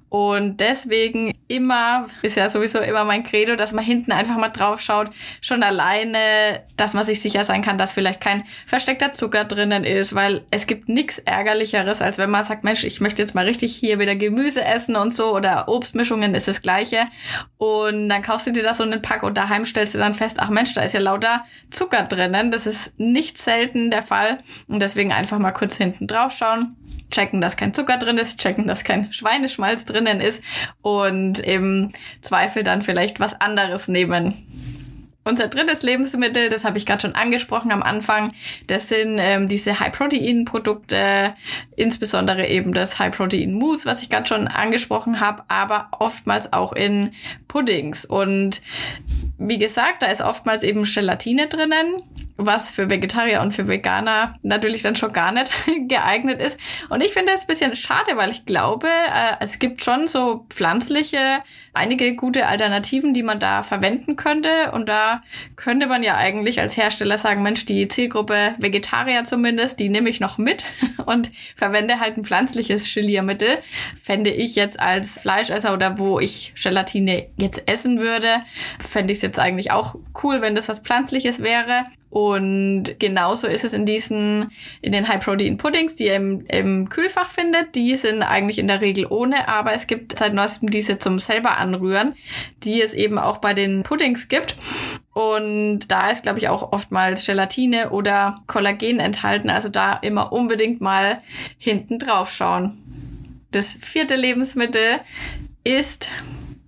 Und 0.09 0.61
deswegen 0.61 1.33
immer, 1.49 2.07
ist 2.21 2.37
ja 2.37 2.49
sowieso 2.51 2.79
immer 2.79 3.05
mein 3.05 3.25
Credo, 3.25 3.57
dass 3.57 3.73
man 3.73 3.83
hinten 3.83 4.13
einfach 4.13 4.37
mal 4.37 4.51
drauf 4.51 4.81
schaut. 4.81 5.09
Schon 5.41 5.63
alleine, 5.63 6.63
dass 6.77 6.95
man 6.95 7.03
sich 7.03 7.21
sicher 7.21 7.45
sein 7.45 7.63
kann, 7.63 7.79
dass 7.79 7.93
vielleicht 7.93 8.21
kein 8.21 8.45
versteckter 8.67 9.15
Zucker 9.15 9.45
drinnen 9.45 9.85
ist, 9.85 10.15
weil 10.15 10.45
es 10.51 10.67
gibt 10.67 10.89
nichts 10.89 11.19
Ärgerlicheres, 11.19 12.03
als 12.03 12.19
wenn 12.19 12.31
man 12.31 12.45
sagt, 12.45 12.63
Mensch, 12.63 12.85
ich 12.85 13.01
möchte 13.01 13.23
jetzt 13.23 13.35
mal 13.35 13.47
richtig 13.47 13.75
hier 13.75 13.99
wieder 13.99 14.15
Gemüse 14.15 14.63
essen 14.63 14.97
und 14.97 15.15
so 15.15 15.35
oder 15.35 15.69
Obstmischungen 15.69 16.35
ist 16.35 16.47
das 16.47 16.63
gleiche 16.63 16.92
gleiche. 16.93 17.11
Und 17.59 18.09
dann 18.09 18.23
kaufst 18.23 18.47
du 18.47 18.53
dir 18.53 18.63
das 18.63 18.79
so 18.79 18.83
einen 18.83 19.03
Pack 19.03 19.23
und 19.23 19.37
daheim 19.37 19.65
stellst 19.65 19.95
du 19.95 19.99
dann 19.99 20.15
fest, 20.15 20.39
ach 20.41 20.51
Mensch, 20.51 20.75
da 20.75 20.83
ist 20.83 20.95
ja 20.95 21.01
lauter 21.01 21.45
Zucker 21.71 22.05
drinnen. 22.05 22.51
Das 22.51 22.67
ist 22.67 22.99
nicht 22.99 23.39
selten 23.39 23.91
der 23.91 24.03
Fall. 24.03 24.39
Und 24.69 24.81
deswegen 24.81 25.13
einfach 25.13 25.39
mal 25.39 25.53
kurz 25.53 25.77
hinten 25.77 26.07
drauf 26.07 26.33
schauen 26.33 26.77
checken, 27.11 27.43
dass 27.43 27.57
kein 27.57 27.75
Zucker 27.75 27.99
drin 27.99 28.17
ist, 28.17 28.41
checken, 28.41 28.67
dass 28.67 28.85
kein 28.85 29.13
Schweineschmalz 29.13 29.85
drinnen 29.85 30.21
ist 30.21 30.43
und 30.81 31.39
im 31.41 31.93
Zweifel 32.23 32.65
dann 32.65 32.81
vielleicht 32.81 33.21
was 33.21 33.39
anderes 33.39 33.87
nehmen. 33.87 34.35
Unser 35.25 35.47
drittes 35.47 35.83
Lebensmittel, 35.83 36.49
das 36.49 36.65
habe 36.65 36.79
ich 36.79 36.87
gerade 36.87 37.03
schon 37.03 37.15
angesprochen 37.15 37.71
am 37.71 37.83
Anfang, 37.83 38.33
das 38.67 38.89
sind 38.89 39.19
ähm, 39.21 39.49
diese 39.49 39.79
High-Protein-Produkte, 39.79 41.35
insbesondere 41.77 42.49
eben 42.49 42.73
das 42.73 42.99
High-Protein-Mousse, 42.99 43.87
was 43.87 44.03
ich 44.03 44.11
gerade 44.11 44.27
schon 44.27 44.49
angesprochen 44.49 45.21
habe, 45.21 45.45
aber 45.47 45.89
oftmals 45.99 46.53
auch 46.53 46.73
in 46.73 47.13
Puddings. 47.47 48.05
Und 48.05 48.63
wie 49.39 49.59
gesagt, 49.59 50.03
da 50.03 50.07
ist 50.07 50.23
oftmals 50.23 50.65
eben 50.65 50.83
Gelatine 50.83 51.47
drinnen 51.47 52.03
was 52.37 52.71
für 52.71 52.91
Vegetarier 52.91 53.41
und 53.41 53.53
für 53.53 53.69
Veganer 53.69 54.37
natürlich 54.43 54.83
dann 54.83 54.97
schon 54.97 55.13
gar 55.13 55.33
nicht 55.33 55.51
geeignet 55.89 56.41
ist. 56.41 56.59
Und 56.89 57.03
ich 57.03 57.13
finde 57.13 57.33
das 57.33 57.43
ein 57.43 57.47
bisschen 57.47 57.77
schade, 57.77 58.17
weil 58.17 58.31
ich 58.31 58.47
glaube, 58.47 58.87
äh, 58.89 59.37
es 59.41 59.59
gibt 59.59 59.83
schon 59.83 60.07
so 60.07 60.47
pflanzliche, 60.49 61.43
einige 61.75 62.15
gute 62.15 62.47
Alternativen, 62.47 63.15
die 63.15 63.23
man 63.23 63.39
da 63.39 63.63
verwenden 63.63 64.17
könnte. 64.17 64.73
Und 64.73 64.89
da 64.89 65.23
könnte 65.57 65.87
man 65.87 66.03
ja 66.03 66.17
eigentlich 66.17 66.61
als 66.61 66.77
Hersteller 66.77 67.19
sagen, 67.19 67.43
Mensch, 67.43 67.67
die 67.67 67.89
Zielgruppe 67.89 68.55
Vegetarier 68.59 69.25
zumindest, 69.25 69.81
die 69.81 69.89
nehme 69.89 70.09
ich 70.09 70.21
noch 70.21 70.39
mit 70.39 70.65
und 71.07 71.31
verwende 71.57 72.01
halt 72.01 72.17
ein 72.17 72.23
pflanzliches 72.23 72.93
Geliermittel. 72.93 73.59
Fände 74.01 74.31
ich 74.31 74.57
jetzt 74.57 74.81
als 74.81 75.21
Fleischesser 75.21 75.73
oder 75.73 75.99
wo 75.99 76.19
ich 76.19 76.55
Gelatine 76.61 77.27
jetzt 77.37 77.63
essen 77.67 78.01
würde, 78.01 78.43
fände 78.79 79.13
ich 79.13 79.19
es 79.19 79.23
jetzt 79.23 79.39
eigentlich 79.39 79.71
auch 79.71 79.97
cool, 80.23 80.41
wenn 80.41 80.55
das 80.55 80.69
was 80.69 80.81
Pflanzliches 80.81 81.43
wäre. 81.43 81.85
Und 82.13 82.99
genauso 82.99 83.47
ist 83.47 83.65
es 83.65 83.73
in 83.73 83.87
diesen, 83.87 84.51
in 84.83 84.93
den 84.93 85.09
High-Protein-Puddings, 85.09 85.95
die 85.95 86.09
ihr 86.09 86.17
im, 86.17 86.45
im 86.45 86.91
Kühlfach 86.91 87.31
findet. 87.31 87.75
Die 87.75 87.97
sind 87.97 88.23
eigentlich 88.23 88.59
in 88.59 88.67
der 88.67 88.83
Regel 88.83 89.07
ohne, 89.07 89.49
aber 89.49 89.73
es 89.73 89.87
gibt 89.87 90.19
seit 90.19 90.35
neuestem 90.35 90.69
diese 90.69 90.99
zum 90.99 91.19
selber 91.19 91.57
anrühren, 91.57 92.15
die 92.65 92.83
es 92.83 92.93
eben 92.93 93.19
auch 93.19 93.39
bei 93.39 93.55
den 93.55 93.83
Puddings 93.83 94.29
gibt. 94.29 94.57
Und 95.15 95.91
da 95.91 96.11
ist, 96.11 96.25
glaube 96.25 96.39
ich, 96.39 96.51
auch 96.51 96.73
oftmals 96.73 97.25
Gelatine 97.25 97.89
oder 97.89 98.43
Kollagen 98.47 99.01
enthalten. 99.01 99.49
Also 99.49 99.71
da 99.71 99.95
immer 99.95 100.35
unbedingt 100.35 100.83
mal 100.83 101.17
hinten 101.57 101.99
drauf 101.99 102.31
schauen. 102.31 102.77
Das 103.53 103.69
vierte 103.69 104.17
Lebensmittel 104.17 105.01
ist 105.65 106.11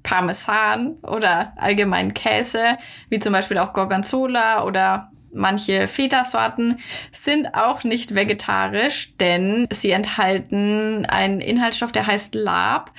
Parmesan 0.03 0.97
oder 1.03 1.53
allgemein 1.57 2.15
Käse, 2.15 2.79
wie 3.11 3.19
zum 3.19 3.35
Beispiel 3.35 3.59
auch 3.59 3.75
Gorgonzola 3.75 4.65
oder 4.65 5.11
Manche 5.35 5.89
Feta-Sorten 5.89 6.79
sind 7.13 7.55
auch 7.55 7.85
nicht 7.85 8.15
vegetarisch, 8.15 9.13
denn 9.19 9.67
sie 9.71 9.91
enthalten 9.91 11.07
einen 11.07 11.41
Inhaltsstoff, 11.41 11.93
der 11.93 12.07
heißt 12.07 12.35
Lab. 12.35 12.91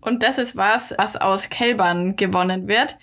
Und 0.00 0.22
das 0.22 0.38
ist 0.38 0.56
was, 0.56 0.94
was 0.96 1.16
aus 1.16 1.48
Kälbern 1.50 2.16
gewonnen 2.16 2.68
wird. 2.68 2.98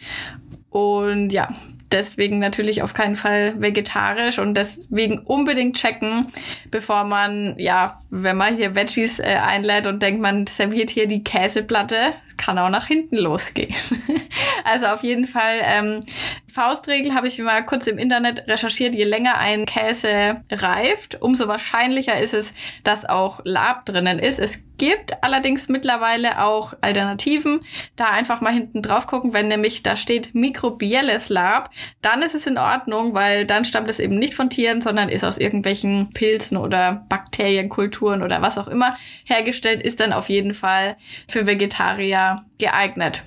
Und 0.69 1.33
ja, 1.33 1.49
deswegen 1.91 2.39
natürlich 2.39 2.81
auf 2.81 2.93
keinen 2.93 3.15
Fall 3.15 3.59
vegetarisch 3.61 4.39
und 4.39 4.55
deswegen 4.55 5.19
unbedingt 5.19 5.75
checken, 5.75 6.27
bevor 6.69 7.03
man, 7.03 7.55
ja, 7.57 7.99
wenn 8.09 8.37
man 8.37 8.55
hier 8.55 8.75
Veggies 8.75 9.19
äh, 9.19 9.37
einlädt 9.41 9.87
und 9.87 10.01
denkt, 10.01 10.21
man 10.21 10.47
serviert 10.47 10.89
hier 10.89 11.07
die 11.07 11.23
Käseplatte, 11.23 12.13
kann 12.37 12.57
auch 12.57 12.69
nach 12.69 12.87
hinten 12.87 13.17
losgehen. 13.17 13.73
also 14.63 14.87
auf 14.87 15.03
jeden 15.03 15.25
Fall 15.25 15.57
ähm, 15.63 16.03
Faustregel 16.51 17.13
habe 17.15 17.27
ich 17.27 17.39
mal 17.39 17.65
kurz 17.65 17.87
im 17.87 17.97
Internet 17.97 18.47
recherchiert, 18.47 18.93
je 18.93 19.05
länger 19.05 19.37
ein 19.37 19.65
Käse 19.65 20.43
reift, 20.51 21.21
umso 21.21 21.47
wahrscheinlicher 21.47 22.19
ist 22.19 22.33
es, 22.33 22.53
dass 22.83 23.05
auch 23.05 23.39
Lab 23.43 23.85
drinnen 23.85 24.19
ist. 24.19 24.39
Es 24.39 24.59
gibt 24.77 25.23
allerdings 25.23 25.69
mittlerweile 25.69 26.41
auch 26.43 26.73
Alternativen. 26.81 27.61
Da 27.95 28.05
einfach 28.05 28.41
mal 28.41 28.51
hinten 28.51 28.81
drauf 28.81 29.05
gucken, 29.05 29.31
wenn 29.31 29.47
nämlich 29.47 29.83
da 29.83 29.95
steht 29.95 30.33
mikrobielles 30.33 31.29
Lab, 31.29 31.69
dann 32.01 32.23
ist 32.23 32.33
es 32.33 32.47
in 32.47 32.57
Ordnung, 32.57 33.13
weil 33.13 33.45
dann 33.45 33.63
stammt 33.63 33.89
es 33.89 33.99
eben 33.99 34.17
nicht 34.17 34.33
von 34.33 34.49
Tieren, 34.49 34.81
sondern 34.81 35.09
ist 35.09 35.23
aus 35.23 35.37
irgendwelchen 35.37 36.09
Pilzen 36.09 36.57
oder 36.57 37.05
Bakterienkulturen 37.09 38.23
oder 38.23 38.41
was 38.41 38.57
auch 38.57 38.67
immer 38.67 38.97
hergestellt, 39.23 39.83
ist 39.83 39.99
dann 39.99 40.13
auf 40.13 40.29
jeden 40.29 40.53
Fall 40.53 40.97
für 41.27 41.45
Vegetarier 41.45 42.43
geeignet. 42.57 43.21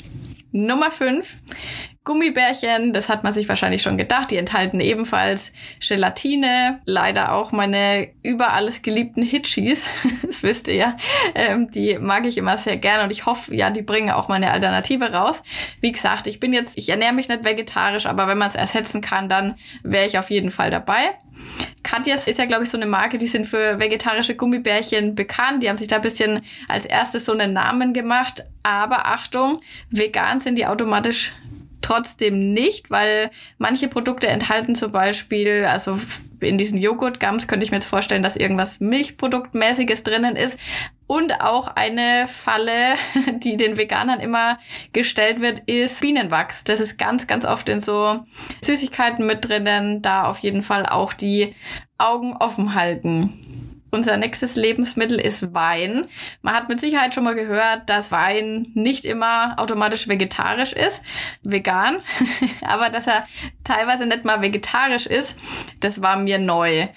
Nummer 0.51 0.91
5. 0.91 1.37
Gummibärchen, 2.05 2.93
das 2.93 3.09
hat 3.09 3.25
man 3.25 3.33
sich 3.33 3.49
wahrscheinlich 3.49 3.81
schon 3.81 3.97
gedacht, 3.97 4.31
die 4.31 4.37
enthalten 4.37 4.79
ebenfalls 4.79 5.53
Gelatine, 5.81 6.81
leider 6.85 7.33
auch 7.33 7.51
meine 7.51 8.09
über 8.23 8.53
alles 8.53 8.83
geliebten 8.83 9.23
Hitchis, 9.23 9.87
das 10.23 10.43
wisst 10.43 10.69
ihr 10.69 10.75
ja, 10.75 10.97
ähm, 11.35 11.71
die 11.71 11.99
mag 11.99 12.27
ich 12.27 12.37
immer 12.37 12.59
sehr 12.59 12.77
gerne 12.77 13.05
und 13.05 13.11
ich 13.11 13.25
hoffe, 13.25 13.55
ja, 13.55 13.71
die 13.71 13.81
bringen 13.81 14.11
auch 14.11 14.29
mal 14.29 14.35
eine 14.35 14.51
Alternative 14.51 15.13
raus. 15.13 15.43
Wie 15.81 15.93
gesagt, 15.93 16.27
ich 16.27 16.41
bin 16.41 16.53
jetzt, 16.53 16.77
ich 16.77 16.91
ernähre 16.91 17.15
mich 17.15 17.29
nicht 17.29 17.45
vegetarisch, 17.45 18.05
aber 18.05 18.29
wenn 18.29 18.37
man 18.39 18.49
es 18.49 18.55
ersetzen 18.55 19.01
kann, 19.01 19.31
dann 19.31 19.55
wäre 19.83 20.07
ich 20.07 20.19
auf 20.19 20.29
jeden 20.29 20.51
Fall 20.51 20.71
dabei. 20.71 21.15
Katjas 21.83 22.27
ist 22.27 22.39
ja, 22.39 22.45
glaube 22.45 22.65
ich, 22.65 22.71
so 22.71 22.77
eine 22.77 22.87
Marke, 22.87 23.19
die 23.19 23.27
sind 23.27 23.47
für 23.47 23.79
vegetarische 23.81 24.37
Gummibärchen 24.37 25.15
bekannt. 25.15 25.63
Die 25.63 25.69
haben 25.69 25.77
sich 25.77 25.89
da 25.89 25.97
ein 25.97 26.03
bisschen 26.03 26.41
als 26.69 26.87
erstes 26.87 27.25
so 27.25 27.33
einen 27.33 27.53
Namen 27.53 27.93
gemacht. 27.93 28.45
Aber 28.63 29.07
Achtung, 29.07 29.61
vegan 29.91 30.41
sind 30.41 30.57
die 30.57 30.67
automatisch 30.67 31.33
trotzdem 31.85 32.55
nicht, 32.55 32.91
weil 32.91 33.31
manche 33.59 33.89
Produkte 33.89 34.27
enthalten 34.27 34.75
zum 34.75 34.91
Beispiel, 34.91 35.65
also 35.65 35.99
in 36.41 36.57
diesen 36.57 36.79
Joghurt-Gums 36.79 37.47
könnte 37.47 37.65
ich 37.65 37.71
mir 37.71 37.77
jetzt 37.77 37.87
vorstellen, 37.87 38.23
dass 38.23 38.37
irgendwas 38.37 38.81
Milchproduktmäßiges 38.81 40.03
drinnen 40.03 40.35
ist. 40.35 40.59
Und 41.07 41.43
auch 41.43 41.69
eine 41.69 42.27
Falle, 42.27 42.95
die 43.39 43.59
den 43.59 43.77
Veganern 43.77 44.21
immer 44.21 44.59
gestellt 44.95 45.43
wird, 45.43 45.61
ist 45.67 46.01
Bienenwachs. 46.01 46.65
Das 46.65 46.81
ist 46.81 46.97
ganz, 46.97 47.27
ganz 47.27 47.45
oft 47.45 47.69
in 47.69 47.81
so 47.81 48.23
Süßigkeiten 48.63 49.27
mit 49.27 49.47
drinnen. 49.47 50.01
Da 50.01 50.25
auf 50.25 50.39
jeden 50.39 50.63
Fall 50.63 50.87
auch 50.87 51.13
die 51.13 51.55
Augen 51.99 52.35
offen 52.35 52.75
halten. 52.75 53.54
Unser 53.95 54.17
nächstes 54.17 54.57
Lebensmittel 54.57 55.21
ist 55.21 55.55
Wein. 55.55 56.09
Man 56.43 56.55
hat 56.55 56.69
mit 56.69 56.81
Sicherheit 56.81 57.15
schon 57.15 57.23
mal 57.23 57.37
gehört, 57.37 57.89
dass 57.89 58.11
Wein 58.11 58.67
nicht 58.75 59.05
immer 59.05 59.55
automatisch 59.57 60.09
vegetarisch 60.09 60.73
ist, 60.73 61.01
vegan, 61.45 61.99
aber 62.63 62.91
dass 62.91 63.07
er 63.07 63.25
teilweise 63.63 64.07
nicht 64.07 64.25
mal 64.25 64.43
vegetarisch 64.43 65.07
ist, 65.07 65.37
das 65.79 66.03
war 66.03 66.17
mir 66.17 66.41
neu 66.41 66.89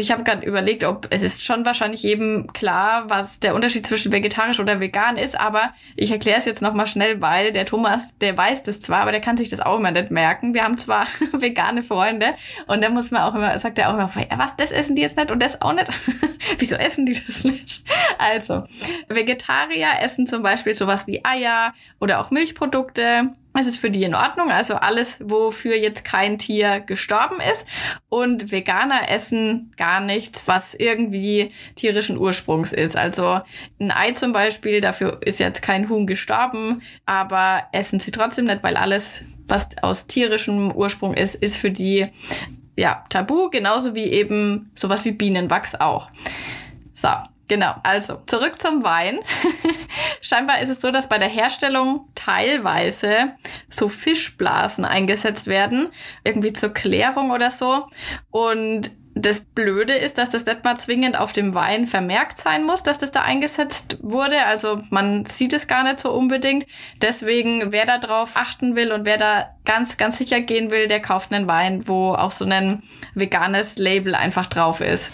ich 0.00 0.10
habe 0.10 0.24
gerade 0.24 0.46
überlegt, 0.46 0.84
ob 0.84 1.06
es 1.10 1.22
ist 1.22 1.44
schon 1.44 1.66
wahrscheinlich 1.66 2.02
jedem 2.02 2.52
klar, 2.52 3.04
was 3.08 3.40
der 3.40 3.54
Unterschied 3.54 3.86
zwischen 3.86 4.10
vegetarisch 4.10 4.58
oder 4.58 4.80
vegan 4.80 5.18
ist, 5.18 5.38
aber 5.38 5.72
ich 5.96 6.10
erkläre 6.10 6.38
es 6.38 6.46
jetzt 6.46 6.62
nochmal 6.62 6.86
schnell, 6.86 7.20
weil 7.20 7.52
der 7.52 7.66
Thomas, 7.66 8.16
der 8.18 8.36
weiß 8.36 8.62
das 8.62 8.80
zwar, 8.80 9.00
aber 9.00 9.12
der 9.12 9.20
kann 9.20 9.36
sich 9.36 9.50
das 9.50 9.60
auch 9.60 9.78
immer 9.78 9.90
nicht 9.90 10.10
merken. 10.10 10.54
Wir 10.54 10.64
haben 10.64 10.78
zwar 10.78 11.06
vegane 11.32 11.82
Freunde 11.82 12.34
und 12.66 12.80
der 12.80 12.90
muss 12.90 13.10
man 13.10 13.22
auch 13.22 13.34
immer, 13.34 13.58
sagt 13.58 13.78
er 13.78 13.90
auch 13.90 13.94
immer, 13.94 14.10
was, 14.36 14.56
das 14.56 14.72
essen 14.72 14.96
die 14.96 15.02
jetzt 15.02 15.18
nicht 15.18 15.30
und 15.30 15.42
das 15.42 15.60
auch 15.60 15.74
nicht? 15.74 15.88
Wieso 16.58 16.76
essen 16.76 17.04
die 17.04 17.12
das 17.12 17.44
nicht? 17.44 17.82
Also, 18.18 18.64
Vegetarier 19.08 20.00
essen 20.00 20.26
zum 20.26 20.42
Beispiel 20.42 20.74
sowas 20.74 21.06
wie 21.06 21.24
Eier 21.24 21.74
oder 22.00 22.20
auch 22.20 22.30
Milchprodukte 22.30 23.30
es 23.60 23.66
ist 23.66 23.78
für 23.78 23.90
die 23.90 24.04
in 24.04 24.14
Ordnung, 24.14 24.50
also 24.50 24.74
alles, 24.74 25.18
wofür 25.22 25.76
jetzt 25.76 26.04
kein 26.04 26.38
Tier 26.38 26.80
gestorben 26.80 27.36
ist. 27.52 27.66
Und 28.08 28.50
Veganer 28.50 29.10
essen 29.10 29.72
gar 29.76 30.00
nichts, 30.00 30.48
was 30.48 30.74
irgendwie 30.74 31.52
tierischen 31.76 32.18
Ursprungs 32.18 32.72
ist. 32.72 32.96
Also 32.96 33.40
ein 33.78 33.90
Ei 33.90 34.12
zum 34.12 34.32
Beispiel, 34.32 34.80
dafür 34.80 35.20
ist 35.24 35.38
jetzt 35.38 35.62
kein 35.62 35.88
Huhn 35.88 36.06
gestorben, 36.06 36.82
aber 37.04 37.64
essen 37.72 38.00
sie 38.00 38.10
trotzdem 38.10 38.46
nicht, 38.46 38.62
weil 38.62 38.76
alles, 38.76 39.24
was 39.48 39.68
aus 39.82 40.06
tierischem 40.06 40.72
Ursprung 40.72 41.14
ist, 41.14 41.34
ist 41.34 41.56
für 41.56 41.70
die 41.70 42.08
ja 42.76 43.04
tabu, 43.10 43.50
genauso 43.50 43.94
wie 43.94 44.04
eben 44.04 44.70
sowas 44.74 45.04
wie 45.04 45.12
Bienenwachs 45.12 45.74
auch. 45.74 46.10
So, 46.94 47.08
Genau, 47.52 47.74
also 47.82 48.18
zurück 48.24 48.58
zum 48.58 48.82
Wein. 48.82 49.18
Scheinbar 50.22 50.62
ist 50.62 50.70
es 50.70 50.80
so, 50.80 50.90
dass 50.90 51.10
bei 51.10 51.18
der 51.18 51.28
Herstellung 51.28 52.08
teilweise 52.14 53.34
so 53.68 53.90
Fischblasen 53.90 54.86
eingesetzt 54.86 55.48
werden, 55.48 55.90
irgendwie 56.24 56.54
zur 56.54 56.72
Klärung 56.72 57.30
oder 57.30 57.50
so. 57.50 57.84
Und 58.30 58.92
das 59.14 59.40
Blöde 59.40 59.92
ist, 59.92 60.16
dass 60.16 60.30
das 60.30 60.46
nicht 60.46 60.64
mal 60.64 60.78
zwingend 60.78 61.18
auf 61.18 61.34
dem 61.34 61.54
Wein 61.54 61.86
vermerkt 61.86 62.38
sein 62.38 62.64
muss, 62.64 62.82
dass 62.82 62.96
das 62.96 63.12
da 63.12 63.20
eingesetzt 63.20 63.98
wurde. 64.00 64.46
Also 64.46 64.80
man 64.88 65.26
sieht 65.26 65.52
es 65.52 65.66
gar 65.66 65.82
nicht 65.82 66.00
so 66.00 66.10
unbedingt. 66.10 66.66
Deswegen, 67.02 67.70
wer 67.70 67.84
da 67.84 67.98
drauf 67.98 68.30
achten 68.36 68.76
will 68.76 68.92
und 68.92 69.04
wer 69.04 69.18
da 69.18 69.54
ganz, 69.66 69.98
ganz 69.98 70.16
sicher 70.16 70.40
gehen 70.40 70.70
will, 70.70 70.88
der 70.88 71.02
kauft 71.02 71.34
einen 71.34 71.48
Wein, 71.48 71.86
wo 71.86 72.14
auch 72.14 72.30
so 72.30 72.46
ein 72.46 72.82
veganes 73.14 73.76
Label 73.76 74.14
einfach 74.14 74.46
drauf 74.46 74.80
ist. 74.80 75.10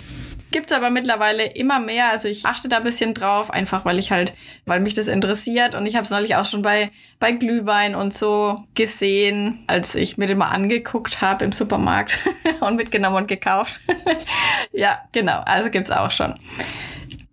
Gibt's 0.51 0.73
aber 0.73 0.91
mittlerweile 0.91 1.45
immer 1.45 1.79
mehr. 1.79 2.11
Also 2.11 2.29
ich 2.29 2.47
achte 2.47 2.69
da 2.69 2.79
ein 2.79 2.85
bisschen 2.85 3.15
drauf, 3.15 3.51
einfach 3.51 3.85
weil 3.85 3.99
ich 3.99 4.11
halt, 4.11 4.33
weil 4.65 4.81
mich 4.81 4.95
das 4.95 5.07
interessiert. 5.07 5.75
Und 5.75 5.87
ich 5.87 5.95
habe 5.95 6.05
es 6.05 6.11
neulich 6.11 6.37
auch 6.37 6.45
schon 6.47 6.63
bei, 6.63 6.91
bei 7.19 7.33
Glühwein 7.33 7.95
und 7.95 8.15
so 8.15 8.65
gesehen, 8.75 9.63
als 9.67 9.95
ich 9.95 10.17
mir 10.17 10.27
den 10.27 10.39
mal 10.39 10.49
angeguckt 10.49 11.21
habe 11.21 11.45
im 11.45 11.53
Supermarkt 11.53 12.19
und 12.61 12.77
mitgenommen 12.77 13.17
und 13.17 13.29
gekauft. 13.29 13.81
ja, 14.73 15.01
genau. 15.13 15.41
Also 15.45 15.71
gibt's 15.71 15.91
auch 15.91 16.11
schon. 16.11 16.35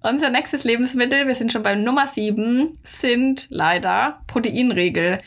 Unser 0.08 0.30
nächstes 0.30 0.66
Lebensmittel, 0.66 1.26
wir 1.26 1.34
sind 1.34 1.52
schon 1.52 1.64
beim 1.64 1.84
Nummer 1.84 2.06
7, 2.06 2.78
sind 2.84 3.48
leider 3.50 4.20
Proteinriegel. 4.28 5.18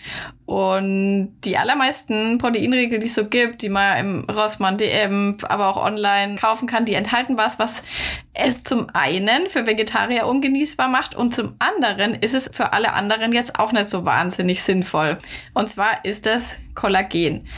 Und 0.47 1.37
die 1.43 1.59
allermeisten 1.59 2.39
Proteinriegel, 2.39 3.01
die 3.01 3.09
es 3.09 3.17
so 3.17 3.25
gibt, 3.25 3.63
die 3.63 3.71
man 3.71 3.99
im 3.99 4.31
Rossmann 4.31 4.79
DM, 4.79 5.37
aber 5.49 5.67
auch 5.67 5.85
online 5.85 6.37
kaufen 6.37 6.69
kann, 6.69 6.85
die 6.85 6.95
enthalten 6.95 7.37
was, 7.37 7.59
was 7.59 7.83
es 8.35 8.63
zum 8.63 8.89
einen 8.93 9.49
für 9.49 9.67
Vegetarier 9.67 10.29
ungenießbar 10.29 10.87
macht 10.87 11.17
und 11.17 11.35
zum 11.35 11.57
anderen 11.59 12.15
ist 12.15 12.35
es 12.35 12.49
für 12.53 12.73
alle 12.73 12.93
anderen 12.93 13.33
jetzt 13.33 13.59
auch 13.59 13.73
nicht 13.73 13.89
so 13.89 14.05
wahnsinnig 14.05 14.63
sinnvoll. 14.63 15.19
Und 15.55 15.69
zwar 15.69 16.05
ist 16.05 16.25
das 16.25 16.61
Kollagen. 16.77 17.49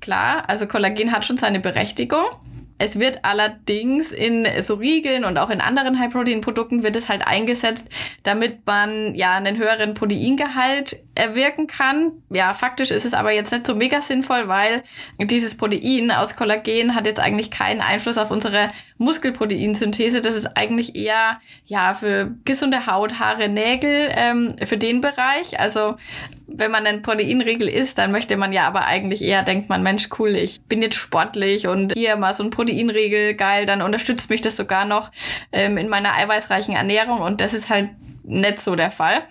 Klar, 0.00 0.48
also 0.48 0.68
Kollagen 0.68 1.10
hat 1.10 1.24
schon 1.24 1.36
seine 1.36 1.58
Berechtigung. 1.58 2.26
Es 2.78 2.98
wird 2.98 3.24
allerdings 3.24 4.10
in 4.10 4.46
so 4.62 4.74
Riegeln 4.74 5.24
und 5.24 5.38
auch 5.38 5.50
in 5.50 5.60
anderen 5.60 5.98
High-Protein-Produkten 5.98 6.82
wird 6.82 6.96
es 6.96 7.08
halt 7.08 7.26
eingesetzt, 7.26 7.86
damit 8.24 8.66
man 8.66 9.14
ja 9.14 9.36
einen 9.36 9.56
höheren 9.56 9.94
Proteingehalt 9.94 11.00
erwirken 11.14 11.68
kann. 11.68 12.12
Ja, 12.30 12.52
faktisch 12.52 12.90
ist 12.90 13.04
es 13.04 13.14
aber 13.14 13.32
jetzt 13.32 13.52
nicht 13.52 13.66
so 13.66 13.76
mega 13.76 14.00
sinnvoll, 14.00 14.48
weil 14.48 14.82
dieses 15.20 15.56
Protein 15.56 16.10
aus 16.10 16.34
Kollagen 16.34 16.96
hat 16.96 17.06
jetzt 17.06 17.20
eigentlich 17.20 17.52
keinen 17.52 17.80
Einfluss 17.80 18.18
auf 18.18 18.32
unsere 18.32 18.68
Muskelproteinsynthese. 18.98 20.20
Das 20.20 20.34
ist 20.34 20.56
eigentlich 20.56 20.96
eher 20.96 21.40
ja 21.66 21.94
für 21.94 22.34
gesunde 22.44 22.86
Haut, 22.86 23.20
Haare, 23.20 23.48
Nägel, 23.48 24.10
ähm, 24.16 24.56
für 24.64 24.78
den 24.78 25.00
Bereich. 25.00 25.60
Also 25.60 25.94
wenn 26.46 26.70
man 26.70 26.86
einen 26.86 27.02
Proteinriegel 27.02 27.68
isst, 27.68 27.98
dann 27.98 28.12
möchte 28.12 28.36
man 28.36 28.52
ja 28.52 28.66
aber 28.66 28.84
eigentlich 28.86 29.22
eher, 29.22 29.42
denkt 29.42 29.68
man, 29.68 29.82
Mensch, 29.82 30.08
cool, 30.18 30.30
ich 30.30 30.60
bin 30.62 30.82
jetzt 30.82 30.96
sportlich 30.96 31.66
und 31.66 31.92
hier 31.94 32.16
mal 32.16 32.34
so 32.34 32.42
ein 32.42 32.50
Proteinriegel, 32.50 33.34
geil, 33.34 33.66
dann 33.66 33.82
unterstützt 33.82 34.30
mich 34.30 34.40
das 34.40 34.56
sogar 34.56 34.84
noch 34.84 35.10
ähm, 35.52 35.78
in 35.78 35.88
meiner 35.88 36.14
eiweißreichen 36.14 36.74
Ernährung 36.74 37.20
und 37.20 37.40
das 37.40 37.54
ist 37.54 37.70
halt 37.70 37.90
nicht 38.24 38.58
so 38.58 38.74
der 38.74 38.90
Fall. 38.90 39.22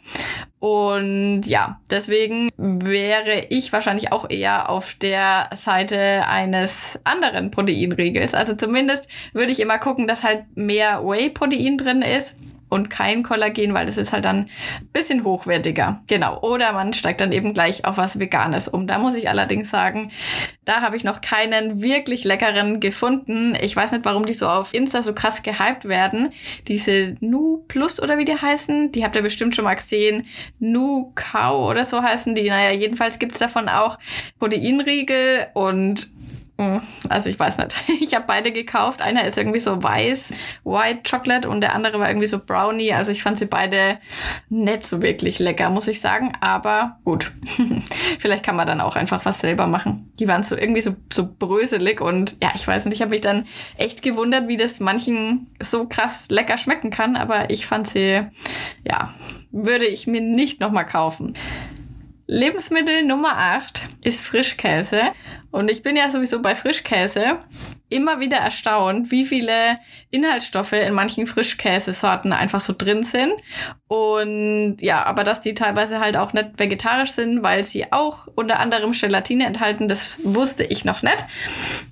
Und 0.59 1.43
ja, 1.45 1.81
deswegen 1.89 2.49
wäre 2.57 3.47
ich 3.49 3.73
wahrscheinlich 3.73 4.11
auch 4.11 4.29
eher 4.29 4.69
auf 4.69 4.93
der 4.93 5.49
Seite 5.53 6.25
eines 6.27 6.99
anderen 7.03 7.51
Proteinriegels. 7.51 8.33
Also 8.33 8.55
zumindest 8.55 9.09
würde 9.33 9.51
ich 9.51 9.59
immer 9.59 9.79
gucken, 9.79 10.07
dass 10.07 10.23
halt 10.23 10.45
mehr 10.55 11.03
Whey-Protein 11.03 11.77
drin 11.77 12.01
ist 12.01 12.35
und 12.73 12.89
kein 12.89 13.21
Kollagen, 13.21 13.73
weil 13.75 13.85
das 13.85 13.97
ist 13.97 14.13
halt 14.13 14.25
dann 14.25 14.37
ein 14.37 14.89
bisschen 14.91 15.23
hochwertiger. 15.23 16.01
Genau. 16.07 16.39
Oder 16.41 16.73
man 16.73 16.93
steigt 16.93 17.21
dann 17.21 17.31
eben 17.31 17.53
gleich 17.53 17.85
auf 17.85 17.97
was 17.97 18.19
Veganes 18.19 18.67
um. 18.67 18.87
Da 18.87 18.97
muss 18.97 19.13
ich 19.13 19.29
allerdings 19.29 19.69
sagen, 19.69 20.11
da 20.65 20.81
habe 20.81 20.97
ich 20.97 21.03
noch 21.03 21.21
keinen 21.21 21.83
wirklich 21.83 22.23
leckeren 22.23 22.79
gefunden. 22.79 23.55
Ich 23.61 23.75
weiß 23.75 23.91
nicht, 23.91 24.05
warum 24.05 24.25
die 24.25 24.33
so 24.33 24.47
auf 24.47 24.73
Insta 24.73 25.03
so 25.03 25.13
krass 25.13 25.43
gehypt 25.43 25.85
werden. 25.85 26.29
Diese 26.67 27.15
Nu 27.19 27.63
Plus 27.67 28.01
oder 28.01 28.17
wie 28.17 28.25
die 28.25 28.35
heißen, 28.35 28.91
die 28.91 29.05
habt 29.05 29.15
ihr 29.15 29.21
bestimmt 29.21 29.55
schon 29.55 29.65
mal 29.65 29.75
gesehen. 29.75 30.25
Nu 30.59 31.11
Cow 31.13 31.69
oder 31.69 31.85
so 31.85 32.01
heißen 32.01 32.33
die. 32.33 32.49
Naja, 32.49 32.71
jedenfalls 32.71 33.19
gibt's 33.19 33.37
davon 33.37 33.69
auch 33.69 33.99
Proteinriegel 34.39 35.47
und 35.53 36.09
also 37.09 37.29
ich 37.29 37.39
weiß 37.39 37.57
nicht. 37.57 37.75
Ich 38.03 38.13
habe 38.13 38.25
beide 38.27 38.51
gekauft. 38.51 39.01
Einer 39.01 39.25
ist 39.25 39.37
irgendwie 39.37 39.59
so 39.59 39.81
weiß, 39.81 40.33
White 40.65 41.09
Chocolate 41.09 41.49
und 41.49 41.61
der 41.61 41.73
andere 41.73 41.99
war 41.99 42.09
irgendwie 42.09 42.27
so 42.27 42.39
Brownie. 42.39 42.93
Also 42.93 43.11
ich 43.11 43.23
fand 43.23 43.39
sie 43.39 43.45
beide 43.45 43.97
nicht 44.49 44.85
so 44.85 45.01
wirklich 45.01 45.39
lecker, 45.39 45.69
muss 45.69 45.87
ich 45.87 46.01
sagen. 46.01 46.33
Aber 46.41 46.99
gut. 47.05 47.31
Vielleicht 48.19 48.43
kann 48.43 48.55
man 48.55 48.67
dann 48.67 48.81
auch 48.81 48.95
einfach 48.95 49.25
was 49.25 49.39
selber 49.39 49.67
machen. 49.67 50.11
Die 50.19 50.27
waren 50.27 50.43
so 50.43 50.55
irgendwie 50.55 50.81
so, 50.81 50.95
so 51.11 51.27
bröselig 51.27 52.01
und 52.01 52.35
ja, 52.41 52.51
ich 52.53 52.67
weiß 52.67 52.85
nicht. 52.85 52.95
Ich 52.95 53.01
habe 53.01 53.11
mich 53.11 53.21
dann 53.21 53.45
echt 53.77 54.01
gewundert, 54.01 54.47
wie 54.47 54.57
das 54.57 54.79
manchen 54.79 55.47
so 55.61 55.87
krass 55.87 56.27
lecker 56.29 56.57
schmecken 56.57 56.91
kann. 56.91 57.15
Aber 57.15 57.49
ich 57.49 57.65
fand 57.65 57.87
sie, 57.87 58.21
ja, 58.83 59.13
würde 59.51 59.85
ich 59.85 60.07
mir 60.07 60.21
nicht 60.21 60.59
nochmal 60.59 60.85
kaufen. 60.85 61.33
Lebensmittel 62.33 63.03
Nummer 63.03 63.37
8 63.37 63.83
ist 64.03 64.21
Frischkäse. 64.21 65.11
Und 65.51 65.69
ich 65.69 65.83
bin 65.83 65.95
ja 65.95 66.09
sowieso 66.09 66.41
bei 66.41 66.55
Frischkäse 66.55 67.37
immer 67.89 68.19
wieder 68.19 68.37
erstaunt, 68.37 69.11
wie 69.11 69.23
viele 69.23 69.77
Inhaltsstoffe 70.09 70.73
in 70.73 70.95
manchen 70.95 71.27
Frischkäsesorten 71.27 72.33
einfach 72.33 72.59
so 72.59 72.73
drin 72.75 73.03
sind. 73.03 73.33
Und 73.87 74.77
ja, 74.81 75.05
aber 75.05 75.23
dass 75.23 75.41
die 75.41 75.53
teilweise 75.53 75.99
halt 75.99 76.17
auch 76.17 76.33
nicht 76.33 76.57
vegetarisch 76.57 77.11
sind, 77.11 77.43
weil 77.43 77.63
sie 77.63 77.93
auch 77.93 78.27
unter 78.33 78.59
anderem 78.59 78.93
Gelatine 78.93 79.45
enthalten, 79.45 79.87
das 79.87 80.17
wusste 80.23 80.63
ich 80.63 80.85
noch 80.85 81.03
nicht. 81.03 81.23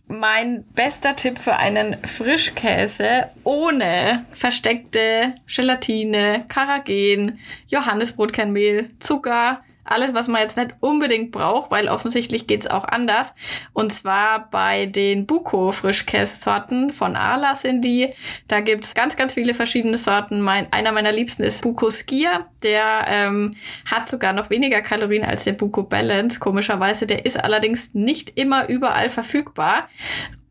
Mein 0.08 0.66
bester 0.74 1.16
Tipp 1.16 1.38
für 1.38 1.58
einen 1.58 2.04
Frischkäse 2.04 3.30
ohne 3.44 4.26
versteckte 4.34 5.36
Gelatine, 5.46 6.46
Karagen, 6.48 7.38
Johannesbrotkernmehl, 7.68 8.90
Zucker, 8.98 9.62
alles, 9.92 10.14
was 10.14 10.28
man 10.28 10.42
jetzt 10.42 10.58
nicht 10.58 10.72
unbedingt 10.80 11.32
braucht, 11.32 11.72
weil 11.72 11.88
offensichtlich 11.88 12.48
geht's 12.48 12.68
auch 12.68 12.86
anders. 12.86 13.34
Und 13.74 13.94
zwar 13.94 14.50
bei 14.50 14.86
den 14.86 15.26
Buko 15.26 15.72
Frischkäsesorten 15.72 16.92
von 16.92 17.16
Arla 17.16 17.56
sind 17.56 17.84
die. 17.84 18.10
Da 18.48 18.62
gibt's 18.62 18.94
ganz, 18.94 19.16
ganz 19.16 19.34
viele 19.34 19.54
verschiedene 19.54 19.98
Sorten. 19.98 20.42
Mein, 20.42 20.72
einer 20.72 20.92
meiner 20.92 21.12
liebsten 21.12 21.44
ist 21.44 21.62
Buko 21.62 21.92
Skier. 21.92 22.48
Der 22.64 23.06
ähm, 23.08 23.54
hat 23.90 24.10
sogar 24.10 24.34
noch 24.34 24.50
weniger 24.50 24.82
Kalorien 24.82 25.24
als 25.26 25.44
der 25.44 25.54
Buko 25.54 25.84
Balance. 25.84 26.40
Komischerweise, 26.40 27.06
der 27.06 27.26
ist 27.26 27.42
allerdings 27.42 27.94
nicht 27.94 28.40
immer 28.40 28.70
überall 28.70 29.10
verfügbar. 29.10 29.88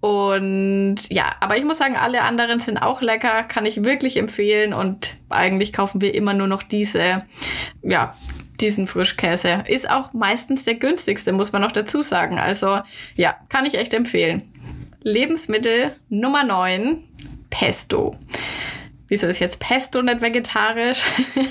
Und 0.01 0.97
ja, 1.11 1.35
aber 1.41 1.59
ich 1.59 1.65
muss 1.65 1.77
sagen, 1.77 1.97
alle 1.97 2.23
anderen 2.23 2.59
sind 2.59 2.79
auch 2.79 3.03
lecker, 3.03 3.45
kann 3.45 3.67
ich 3.67 3.85
wirklich 3.85 4.17
empfehlen 4.17 4.73
und 4.73 5.15
eigentlich 5.29 5.75
kaufen 5.75 6.01
wir 6.01 6.15
immer 6.15 6.33
nur 6.33 6.47
noch 6.47 6.63
diese, 6.63 7.19
ja, 7.83 8.17
diesen 8.61 8.87
Frischkäse. 8.87 9.65
Ist 9.67 9.91
auch 9.91 10.13
meistens 10.13 10.65
der 10.65 10.75
günstigste, 10.75 11.33
muss 11.33 11.53
man 11.53 11.63
noch 11.63 11.73
dazu 11.73 12.03
sagen. 12.03 12.39
Also 12.39 12.81
ja, 13.17 13.37
kann 13.49 13.67
ich 13.67 13.79
echt 13.79 13.95
empfehlen. 13.95 14.43
Lebensmittel 15.03 15.93
Nummer 16.09 16.45
9, 16.45 17.03
Pesto. 17.49 18.17
Wieso 19.09 19.27
ist 19.27 19.41
jetzt 19.41 19.59
Pesto 19.59 20.03
nicht 20.03 20.21
vegetarisch? 20.21 21.03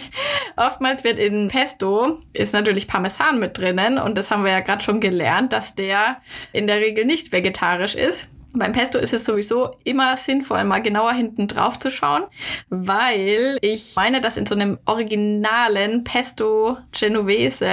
Oftmals 0.56 1.04
wird 1.04 1.19
in 1.19 1.50
Pesto 1.50 2.22
ist 2.32 2.54
natürlich 2.54 2.88
Parmesan 2.88 3.39
mit 3.39 3.58
drinnen 3.58 3.98
und 3.98 4.17
das 4.17 4.32
haben 4.32 4.45
wir 4.45 4.52
ja 4.52 4.62
gerade 4.62 4.82
schon 4.82 5.02
gelernt, 5.02 5.52
dass 5.52 5.76
der 5.76 6.22
in 6.54 6.67
der 6.67 6.78
Regel 6.78 7.06
nicht 7.06 7.34
vegetarisch 7.34 7.95
ist. 7.95 8.28
Beim 8.53 8.71
Pesto 8.71 8.97
ist 8.97 9.13
es 9.13 9.25
sowieso 9.25 9.75
immer 9.83 10.17
sinnvoll, 10.17 10.63
mal 10.63 10.81
genauer 10.81 11.13
hinten 11.13 11.47
drauf 11.47 11.77
zu 11.77 11.91
schauen, 11.91 12.23
weil 12.69 13.57
ich 13.62 13.93
meine, 13.95 14.21
dass 14.21 14.38
in 14.38 14.47
so 14.47 14.55
einem 14.55 14.79
originalen 14.85 16.03
Pesto 16.03 16.77
Genovese 16.91 17.69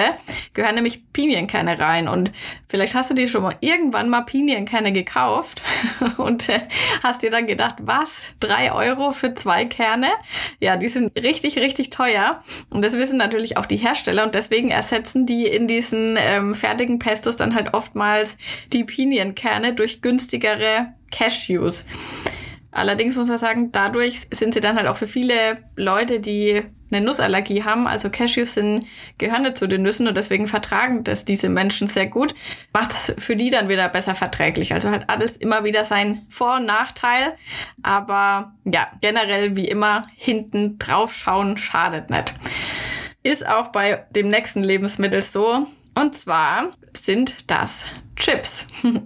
gehören 0.52 0.74
nämlich 0.74 1.10
Pinienkerne 1.12 1.78
rein. 1.78 2.08
Und 2.08 2.30
vielleicht 2.68 2.94
hast 2.94 3.11
du 3.11 3.14
dir 3.14 3.29
schon 3.29 3.42
mal 3.42 3.57
irgendwann 3.61 4.09
mal 4.09 4.22
Pinienkerne 4.22 4.92
gekauft 4.92 5.62
und 6.16 6.48
äh, 6.48 6.61
hast 7.02 7.22
dir 7.22 7.31
dann 7.31 7.46
gedacht, 7.46 7.76
was? 7.81 8.26
Drei 8.40 8.72
Euro 8.72 9.12
für 9.12 9.35
zwei 9.35 9.64
Kerne? 9.64 10.09
Ja, 10.61 10.76
die 10.76 10.88
sind 10.88 11.18
richtig, 11.20 11.59
richtig 11.59 11.90
teuer. 11.90 12.42
Und 12.70 12.85
das 12.85 12.94
wissen 12.94 13.18
natürlich 13.18 13.57
auch 13.57 13.66
die 13.66 13.76
Hersteller 13.76 14.24
und 14.24 14.35
deswegen 14.35 14.70
ersetzen 14.70 15.26
die 15.26 15.46
in 15.46 15.66
diesen 15.66 16.16
ähm, 16.18 16.55
fertigen 16.55 16.98
Pestos 16.98 17.37
dann 17.37 17.55
halt 17.55 17.74
oftmals 17.74 18.37
die 18.72 18.85
Pinienkerne 18.85 19.74
durch 19.74 20.02
günstigere 20.02 20.94
Cashews. 21.11 21.85
Allerdings 22.70 23.16
muss 23.16 23.29
man 23.29 23.38
sagen, 23.38 23.72
dadurch 23.72 24.22
sind 24.31 24.52
sie 24.52 24.61
dann 24.61 24.76
halt 24.76 24.87
auch 24.87 24.98
für 24.98 25.07
viele 25.07 25.64
Leute, 25.76 26.20
die 26.20 26.62
eine 26.90 27.05
Nussallergie 27.05 27.64
haben, 27.64 27.87
also 27.87 28.11
Cashews 28.11 28.55
sind, 28.55 28.87
gehören 29.18 29.55
zu 29.55 29.66
den 29.66 29.83
Nüssen 29.83 30.09
und 30.09 30.16
deswegen 30.16 30.46
vertragen 30.46 31.05
das 31.05 31.25
diese 31.25 31.49
Menschen 31.49 31.88
sehr 31.88 32.07
gut, 32.07 32.35
macht 32.72 32.90
es 32.92 33.14
für 33.18 33.37
die 33.37 33.51
dann 33.51 33.68
wieder 33.68 33.88
besser 33.88 34.14
verträglich. 34.14 34.72
Also 34.72 34.90
hat 34.90 35.09
alles 35.11 35.37
immer 35.37 35.64
wieder 35.64 35.85
sein 35.85 36.27
Vor- 36.29 36.57
und 36.57 36.66
Nachteil, 36.66 37.37
aber 37.83 38.55
ja, 38.64 38.88
generell 39.01 39.57
wie 39.57 39.68
immer 39.68 40.07
hinten 40.16 40.79
drauf 40.79 41.14
schauen 41.14 41.57
schadet 41.57 42.11
nicht. 42.11 42.35
Ist 43.22 43.46
auch 43.46 43.68
bei 43.68 44.07
dem 44.11 44.29
nächsten 44.29 44.62
Lebensmittel 44.62 45.22
so, 45.22 45.66
und 45.94 46.14
zwar 46.14 46.70
sind 47.07 47.51
das 47.51 47.85
Chips. 48.16 48.66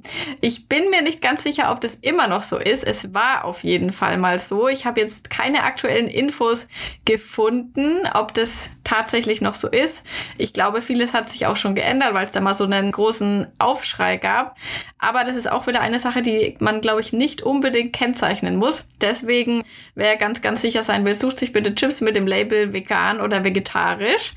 Ich 0.42 0.68
bin 0.68 0.88
mir 0.88 1.02
nicht 1.02 1.20
ganz 1.20 1.42
sicher, 1.42 1.70
ob 1.70 1.80
das 1.82 1.96
immer 1.96 2.26
noch 2.26 2.40
so 2.40 2.56
ist. 2.56 2.82
Es 2.82 3.12
war 3.12 3.44
auf 3.44 3.62
jeden 3.62 3.92
Fall 3.92 4.16
mal 4.16 4.38
so. 4.38 4.68
Ich 4.68 4.86
habe 4.86 5.00
jetzt 5.00 5.28
keine 5.28 5.64
aktuellen 5.64 6.08
Infos 6.08 6.66
gefunden, 7.04 8.06
ob 8.14 8.32
das 8.32 8.70
tatsächlich 8.84 9.42
noch 9.42 9.54
so 9.54 9.68
ist. 9.68 10.06
Ich 10.38 10.54
glaube, 10.54 10.80
vieles 10.80 11.12
hat 11.12 11.28
sich 11.28 11.46
auch 11.46 11.56
schon 11.56 11.74
geändert, 11.74 12.14
weil 12.14 12.24
es 12.24 12.32
da 12.32 12.40
mal 12.40 12.54
so 12.54 12.64
einen 12.64 12.90
großen 12.90 13.48
Aufschrei 13.58 14.16
gab. 14.16 14.56
Aber 14.98 15.24
das 15.24 15.36
ist 15.36 15.50
auch 15.50 15.66
wieder 15.66 15.80
eine 15.82 15.98
Sache, 15.98 16.22
die 16.22 16.56
man, 16.60 16.80
glaube 16.80 17.02
ich, 17.02 17.12
nicht 17.12 17.42
unbedingt 17.42 17.92
kennzeichnen 17.92 18.56
muss. 18.56 18.84
Deswegen, 19.00 19.62
wer 19.94 20.16
ganz, 20.16 20.40
ganz 20.40 20.62
sicher 20.62 20.82
sein 20.82 21.04
will, 21.04 21.14
sucht 21.14 21.36
sich 21.36 21.52
bitte 21.52 21.74
Chips 21.74 22.00
mit 22.00 22.16
dem 22.16 22.26
Label 22.26 22.72
vegan 22.72 23.20
oder 23.20 23.44
vegetarisch. 23.44 24.32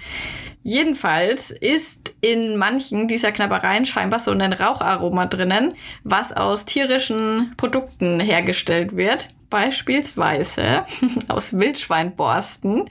Jedenfalls 0.63 1.51
ist 1.51 2.15
in 2.21 2.55
manchen 2.55 3.09
dieser 3.09 3.33
Knabbereien 3.33 3.85
scheinbar 3.85 4.19
so 4.19 4.31
ein 4.31 4.53
Raucharoma 4.53 5.25
drinnen, 5.25 5.73
was 6.05 6.31
aus 6.31 6.63
tierischen 6.65 7.53
Produkten 7.57 8.21
hergestellt 8.21 8.95
wird. 8.95 9.27
Beispielsweise 9.53 10.83
aus 11.27 11.53
Wildschweinborsten. 11.53 12.89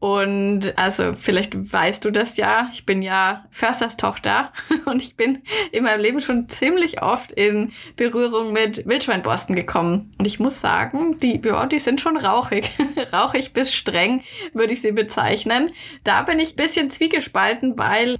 Und 0.00 0.76
also 0.76 1.12
vielleicht 1.14 1.72
weißt 1.72 2.04
du 2.04 2.10
das 2.10 2.36
ja, 2.36 2.68
ich 2.72 2.84
bin 2.84 3.02
ja 3.02 3.44
Försterstochter 3.50 4.52
und 4.84 5.00
ich 5.00 5.14
bin 5.14 5.42
in 5.70 5.84
meinem 5.84 6.00
Leben 6.00 6.18
schon 6.18 6.48
ziemlich 6.48 7.02
oft 7.02 7.30
in 7.30 7.70
Berührung 7.94 8.52
mit 8.52 8.84
Wildschweinborsten 8.84 9.54
gekommen. 9.54 10.12
Und 10.18 10.26
ich 10.26 10.40
muss 10.40 10.60
sagen, 10.60 11.20
die, 11.20 11.40
ja, 11.44 11.66
die 11.66 11.78
sind 11.78 12.00
schon 12.00 12.16
rauchig. 12.16 12.68
rauchig 13.12 13.52
bis 13.52 13.72
streng 13.72 14.24
würde 14.54 14.72
ich 14.72 14.82
sie 14.82 14.90
bezeichnen. 14.90 15.70
Da 16.02 16.22
bin 16.22 16.40
ich 16.40 16.56
bisschen 16.56 16.90
zwiegespalten, 16.90 17.78
weil 17.78 18.18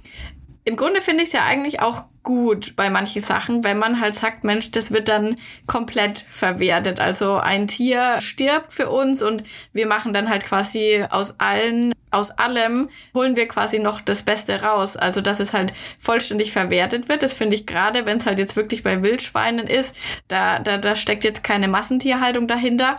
im 0.63 0.77
Grunde 0.77 1.01
finde 1.01 1.23
ich 1.23 1.29
es 1.29 1.33
ja 1.33 1.43
eigentlich 1.43 1.81
auch 1.81 2.05
gut 2.23 2.75
bei 2.75 2.89
manchen 2.89 3.21
Sachen, 3.21 3.63
wenn 3.63 3.77
man 3.77 3.99
halt 3.99 4.15
sagt, 4.15 4.43
Mensch, 4.43 4.71
das 4.71 4.91
wird 4.91 5.09
dann 5.09 5.35
komplett 5.67 6.25
verwertet. 6.29 6.99
Also 6.99 7.35
ein 7.35 7.67
Tier 7.67 8.19
stirbt 8.21 8.71
für 8.71 8.89
uns 8.89 9.21
und 9.21 9.43
wir 9.73 9.85
machen 9.85 10.13
dann 10.13 10.29
halt 10.29 10.45
quasi 10.45 11.05
aus 11.09 11.39
allen, 11.39 11.93
aus 12.11 12.31
allem 12.31 12.89
holen 13.13 13.35
wir 13.35 13.47
quasi 13.47 13.79
noch 13.79 14.01
das 14.01 14.23
Beste 14.23 14.61
raus. 14.61 14.95
Also 14.95 15.21
dass 15.21 15.39
es 15.39 15.53
halt 15.53 15.73
vollständig 15.99 16.51
verwertet 16.51 17.09
wird. 17.09 17.23
Das 17.23 17.33
finde 17.33 17.55
ich 17.55 17.65
gerade, 17.65 18.05
wenn 18.05 18.17
es 18.17 18.25
halt 18.25 18.39
jetzt 18.39 18.55
wirklich 18.55 18.83
bei 18.83 19.03
Wildschweinen 19.03 19.67
ist, 19.67 19.95
da, 20.29 20.59
da, 20.59 20.77
da 20.77 20.95
steckt 20.95 21.23
jetzt 21.23 21.43
keine 21.43 21.67
Massentierhaltung 21.67 22.47
dahinter 22.47 22.95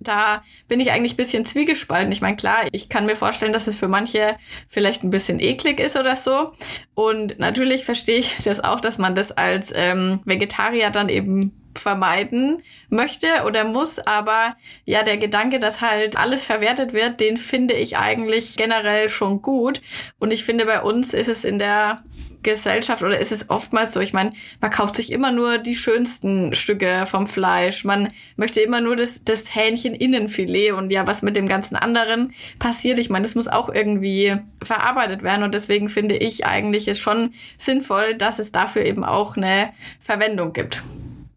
da 0.00 0.42
bin 0.68 0.80
ich 0.80 0.92
eigentlich 0.92 1.16
bisschen 1.16 1.44
zwiegespalten. 1.44 2.12
Ich 2.12 2.20
meine, 2.20 2.36
klar, 2.36 2.66
ich 2.72 2.88
kann 2.88 3.06
mir 3.06 3.16
vorstellen, 3.16 3.52
dass 3.52 3.66
es 3.66 3.76
für 3.76 3.88
manche 3.88 4.36
vielleicht 4.68 5.04
ein 5.04 5.10
bisschen 5.10 5.40
eklig 5.40 5.80
ist 5.80 5.96
oder 5.96 6.16
so. 6.16 6.52
Und 6.94 7.38
natürlich 7.38 7.84
verstehe 7.84 8.18
ich 8.18 8.36
das 8.44 8.62
auch, 8.62 8.80
dass 8.80 8.98
man 8.98 9.14
das 9.14 9.32
als 9.32 9.72
ähm, 9.74 10.20
Vegetarier 10.24 10.90
dann 10.90 11.08
eben 11.08 11.52
vermeiden 11.78 12.62
möchte 12.90 13.28
oder 13.46 13.64
muss, 13.64 13.98
aber 14.00 14.56
ja, 14.84 15.02
der 15.02 15.16
Gedanke, 15.16 15.58
dass 15.58 15.80
halt 15.80 16.16
alles 16.16 16.42
verwertet 16.42 16.92
wird, 16.92 17.20
den 17.20 17.36
finde 17.36 17.74
ich 17.74 17.96
eigentlich 17.96 18.56
generell 18.56 19.08
schon 19.08 19.42
gut. 19.42 19.80
Und 20.18 20.32
ich 20.32 20.44
finde, 20.44 20.66
bei 20.66 20.82
uns 20.82 21.14
ist 21.14 21.28
es 21.28 21.44
in 21.44 21.58
der 21.58 22.02
Gesellschaft 22.42 23.02
oder 23.02 23.18
ist 23.18 23.32
es 23.32 23.50
oftmals 23.50 23.92
so, 23.92 24.00
ich 24.00 24.12
meine, 24.12 24.30
man 24.60 24.70
kauft 24.70 24.96
sich 24.96 25.12
immer 25.12 25.32
nur 25.32 25.58
die 25.58 25.74
schönsten 25.74 26.54
Stücke 26.54 27.04
vom 27.06 27.26
Fleisch, 27.26 27.84
man 27.84 28.12
möchte 28.36 28.60
immer 28.60 28.80
nur 28.80 28.96
das, 28.96 29.24
das 29.24 29.54
Hähnchen 29.54 29.94
Innenfilet 29.94 30.72
und 30.72 30.90
ja, 30.90 31.06
was 31.06 31.22
mit 31.22 31.36
dem 31.36 31.48
ganzen 31.48 31.76
anderen 31.76 32.32
passiert, 32.58 32.98
ich 32.98 33.10
meine, 33.10 33.24
das 33.24 33.34
muss 33.34 33.48
auch 33.48 33.68
irgendwie 33.68 34.36
verarbeitet 34.62 35.22
werden 35.22 35.42
und 35.42 35.54
deswegen 35.54 35.88
finde 35.88 36.16
ich 36.16 36.46
eigentlich 36.46 36.88
ist 36.88 37.00
schon 37.00 37.34
sinnvoll, 37.58 38.14
dass 38.14 38.38
es 38.38 38.52
dafür 38.52 38.84
eben 38.84 39.04
auch 39.04 39.36
eine 39.36 39.70
Verwendung 40.00 40.52
gibt. 40.52 40.82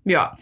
Ja, 0.04 0.36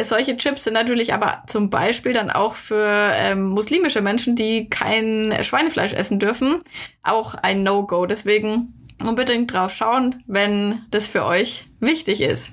solche 0.00 0.36
Chips 0.36 0.64
sind 0.64 0.74
natürlich 0.74 1.12
aber 1.12 1.42
zum 1.46 1.70
Beispiel 1.70 2.12
dann 2.12 2.30
auch 2.30 2.54
für 2.54 3.10
ähm, 3.14 3.48
muslimische 3.48 4.00
Menschen, 4.00 4.36
die 4.36 4.68
kein 4.70 5.36
Schweinefleisch 5.42 5.92
essen 5.92 6.18
dürfen, 6.18 6.58
auch 7.02 7.34
ein 7.34 7.62
No-Go. 7.62 8.06
Deswegen 8.06 8.77
unbedingt 9.04 9.52
drauf 9.52 9.74
schauen, 9.74 10.22
wenn 10.26 10.84
das 10.90 11.06
für 11.06 11.24
euch 11.24 11.68
wichtig 11.80 12.20
ist. 12.20 12.52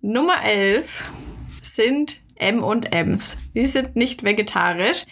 Nummer 0.00 0.42
11 0.44 1.10
sind 1.60 2.20
M&Ms. 2.36 3.36
Die 3.54 3.66
sind 3.66 3.96
nicht 3.96 4.24
vegetarisch, 4.24 5.04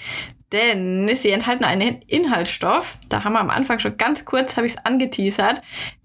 denn 0.53 1.09
sie 1.14 1.31
enthalten 1.31 1.62
einen 1.62 2.03
Inhaltsstoff, 2.09 2.99
da 3.09 3.23
haben 3.23 3.35
wir 3.35 3.40
am 3.40 3.51
Anfang 3.51 3.79
schon 3.79 3.96
ganz 3.96 4.25
kurz, 4.25 4.57
habe 4.57 4.66
ich 4.66 4.75
es 4.75 4.85
angeteasert, 4.85 5.61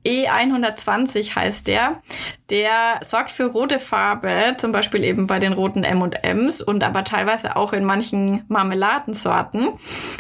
E120 0.05 1.35
heißt 1.35 1.67
der. 1.67 2.03
Der 2.51 2.99
sorgt 3.01 3.31
für 3.31 3.45
rote 3.45 3.79
Farbe, 3.79 4.55
zum 4.57 4.71
Beispiel 4.71 5.03
eben 5.03 5.25
bei 5.25 5.39
den 5.39 5.53
roten 5.53 5.83
M&Ms 5.83 6.61
und 6.61 6.83
aber 6.83 7.03
teilweise 7.03 7.55
auch 7.55 7.73
in 7.73 7.83
manchen 7.83 8.43
Marmeladensorten. 8.47 9.69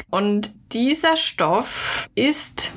Und 0.09 0.49
dieser 0.71 1.17
Stoff 1.17 2.09
ist 2.15 2.71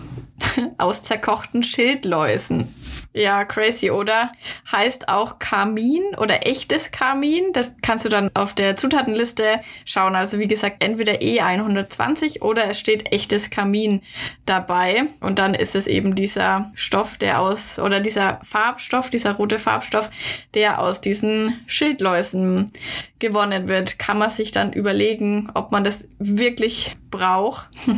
aus 0.78 1.02
zerkochten 1.02 1.62
Schildläusen. 1.62 2.74
Ja, 3.14 3.44
crazy, 3.44 3.90
oder? 3.90 4.30
Heißt 4.70 5.08
auch 5.08 5.38
Karmin 5.38 6.02
oder 6.18 6.46
echtes 6.46 6.90
Karmin. 6.90 7.52
Das 7.52 7.72
kannst 7.82 8.04
du 8.04 8.10
dann 8.10 8.30
auf 8.34 8.54
der 8.54 8.76
Zutatenliste 8.76 9.60
schauen. 9.86 10.14
Also 10.14 10.38
wie 10.38 10.46
gesagt, 10.46 10.84
entweder 10.84 11.14
E120 11.14 12.42
oder 12.42 12.66
es 12.66 12.78
steht 12.78 13.10
echtes 13.10 13.48
Karmin 13.48 14.02
dabei. 14.44 15.06
Und 15.20 15.38
dann 15.38 15.54
ist 15.54 15.74
es 15.74 15.86
eben 15.86 16.14
dieser 16.14 16.70
Stoff, 16.74 17.16
der 17.16 17.40
aus, 17.40 17.78
oder 17.78 18.00
dieser 18.00 18.40
Farbstoff, 18.44 19.08
dieser 19.08 19.32
rote 19.32 19.58
Farbstoff, 19.58 20.10
der 20.54 20.78
aus 20.78 21.00
diesen 21.00 21.58
Schildläusen 21.66 22.72
gewonnen 23.18 23.68
wird. 23.68 23.98
Kann 23.98 24.18
man 24.18 24.30
sich 24.30 24.52
dann 24.52 24.72
überlegen, 24.72 25.50
ob 25.54 25.72
man 25.72 25.82
das 25.82 26.08
wirklich 26.18 26.96
braucht. 27.10 27.68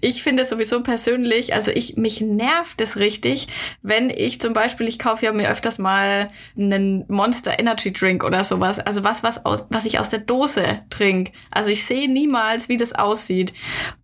Ich 0.00 0.22
finde 0.22 0.44
sowieso 0.44 0.80
persönlich, 0.84 1.54
also 1.54 1.72
ich, 1.72 1.96
mich 1.96 2.20
nervt 2.20 2.80
es 2.80 2.98
richtig, 2.98 3.48
wenn 3.82 4.10
ich 4.10 4.27
zum 4.40 4.52
Beispiel, 4.52 4.88
ich 4.88 4.98
kaufe 4.98 5.24
ja 5.24 5.32
mir 5.32 5.50
öfters 5.50 5.78
mal 5.78 6.30
einen 6.56 7.04
Monster 7.08 7.58
Energy 7.58 7.92
Drink 7.92 8.22
oder 8.24 8.44
sowas, 8.44 8.78
also 8.78 9.04
was, 9.04 9.22
was 9.22 9.44
aus, 9.46 9.64
was 9.70 9.86
ich 9.86 9.98
aus 9.98 10.10
der 10.10 10.20
Dose 10.20 10.82
trinke. 10.90 11.32
Also 11.50 11.70
ich 11.70 11.86
sehe 11.86 12.10
niemals, 12.10 12.68
wie 12.68 12.76
das 12.76 12.92
aussieht. 12.94 13.54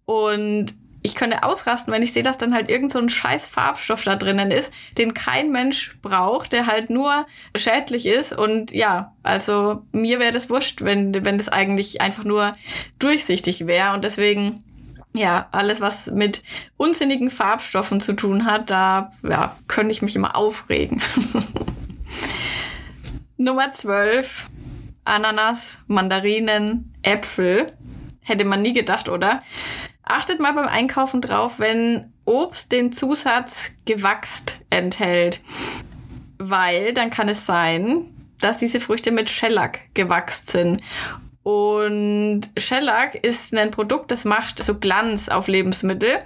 Und 0.06 0.74
ich 1.06 1.14
könnte 1.14 1.42
ausrasten, 1.42 1.92
wenn 1.92 2.02
ich 2.02 2.14
sehe, 2.14 2.22
dass 2.22 2.38
dann 2.38 2.54
halt 2.54 2.70
irgend 2.70 2.90
so 2.90 2.98
ein 2.98 3.10
scheiß 3.10 3.46
Farbstoff 3.46 4.04
da 4.04 4.16
drinnen 4.16 4.50
ist, 4.50 4.72
den 4.96 5.12
kein 5.12 5.52
Mensch 5.52 5.98
braucht, 6.00 6.54
der 6.54 6.66
halt 6.66 6.88
nur 6.88 7.26
schädlich 7.54 8.06
ist. 8.06 8.32
Und 8.32 8.72
ja, 8.72 9.12
also 9.22 9.82
mir 9.92 10.18
wäre 10.18 10.32
das 10.32 10.48
wurscht, 10.48 10.80
wenn, 10.80 11.14
wenn 11.26 11.36
das 11.36 11.50
eigentlich 11.50 12.00
einfach 12.00 12.24
nur 12.24 12.54
durchsichtig 12.98 13.66
wäre. 13.66 13.92
Und 13.92 14.02
deswegen 14.02 14.64
ja, 15.14 15.48
alles, 15.52 15.80
was 15.80 16.10
mit 16.10 16.42
unsinnigen 16.76 17.30
Farbstoffen 17.30 18.00
zu 18.00 18.14
tun 18.14 18.44
hat, 18.44 18.70
da 18.70 19.08
ja, 19.22 19.56
könnte 19.68 19.92
ich 19.92 20.02
mich 20.02 20.16
immer 20.16 20.36
aufregen. 20.36 21.00
Nummer 23.36 23.72
12. 23.72 24.46
Ananas, 25.04 25.78
Mandarinen, 25.86 26.92
Äpfel. 27.02 27.72
Hätte 28.22 28.44
man 28.44 28.62
nie 28.62 28.72
gedacht, 28.72 29.08
oder? 29.08 29.42
Achtet 30.02 30.40
mal 30.40 30.52
beim 30.52 30.66
Einkaufen 30.66 31.20
drauf, 31.20 31.58
wenn 31.58 32.12
Obst 32.24 32.72
den 32.72 32.92
Zusatz 32.92 33.72
gewachst 33.84 34.58
enthält. 34.70 35.40
Weil 36.38 36.92
dann 36.92 37.10
kann 37.10 37.28
es 37.28 37.46
sein, 37.46 38.06
dass 38.40 38.58
diese 38.58 38.80
Früchte 38.80 39.12
mit 39.12 39.30
Shellac 39.30 39.94
gewachst 39.94 40.50
sind. 40.50 40.82
Und 41.44 42.40
Shellac 42.56 43.16
ist 43.16 43.54
ein 43.54 43.70
Produkt, 43.70 44.10
das 44.10 44.24
macht 44.24 44.64
so 44.64 44.78
Glanz 44.78 45.28
auf 45.28 45.46
Lebensmittel. 45.46 46.20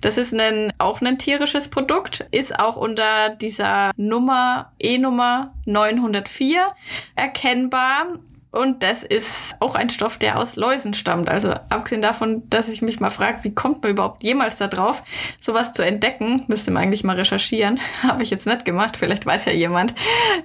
Das 0.00 0.16
ist 0.16 0.32
ein, 0.32 0.72
auch 0.78 1.00
ein 1.02 1.18
tierisches 1.18 1.68
Produkt, 1.68 2.24
ist 2.30 2.56
auch 2.56 2.76
unter 2.76 3.30
dieser 3.30 3.90
Nummer, 3.96 4.72
E-Nummer 4.78 5.54
904 5.66 6.68
erkennbar. 7.16 8.20
Und 8.52 8.82
das 8.82 9.04
ist 9.04 9.52
auch 9.60 9.76
ein 9.76 9.90
Stoff, 9.90 10.18
der 10.18 10.38
aus 10.38 10.56
Läusen 10.56 10.92
stammt. 10.94 11.28
Also 11.28 11.52
abgesehen 11.68 12.02
davon, 12.02 12.42
dass 12.50 12.68
ich 12.68 12.82
mich 12.82 12.98
mal 12.98 13.10
frage, 13.10 13.44
wie 13.44 13.54
kommt 13.54 13.82
man 13.82 13.92
überhaupt 13.92 14.24
jemals 14.24 14.56
da 14.56 14.66
drauf, 14.66 15.02
sowas 15.40 15.72
zu 15.72 15.84
entdecken, 15.84 16.44
müsste 16.48 16.72
man 16.72 16.82
eigentlich 16.82 17.04
mal 17.04 17.16
recherchieren. 17.16 17.78
Habe 18.02 18.22
ich 18.22 18.30
jetzt 18.30 18.46
nicht 18.46 18.64
gemacht. 18.64 18.96
Vielleicht 18.96 19.24
weiß 19.24 19.44
ja 19.44 19.52
jemand, 19.52 19.94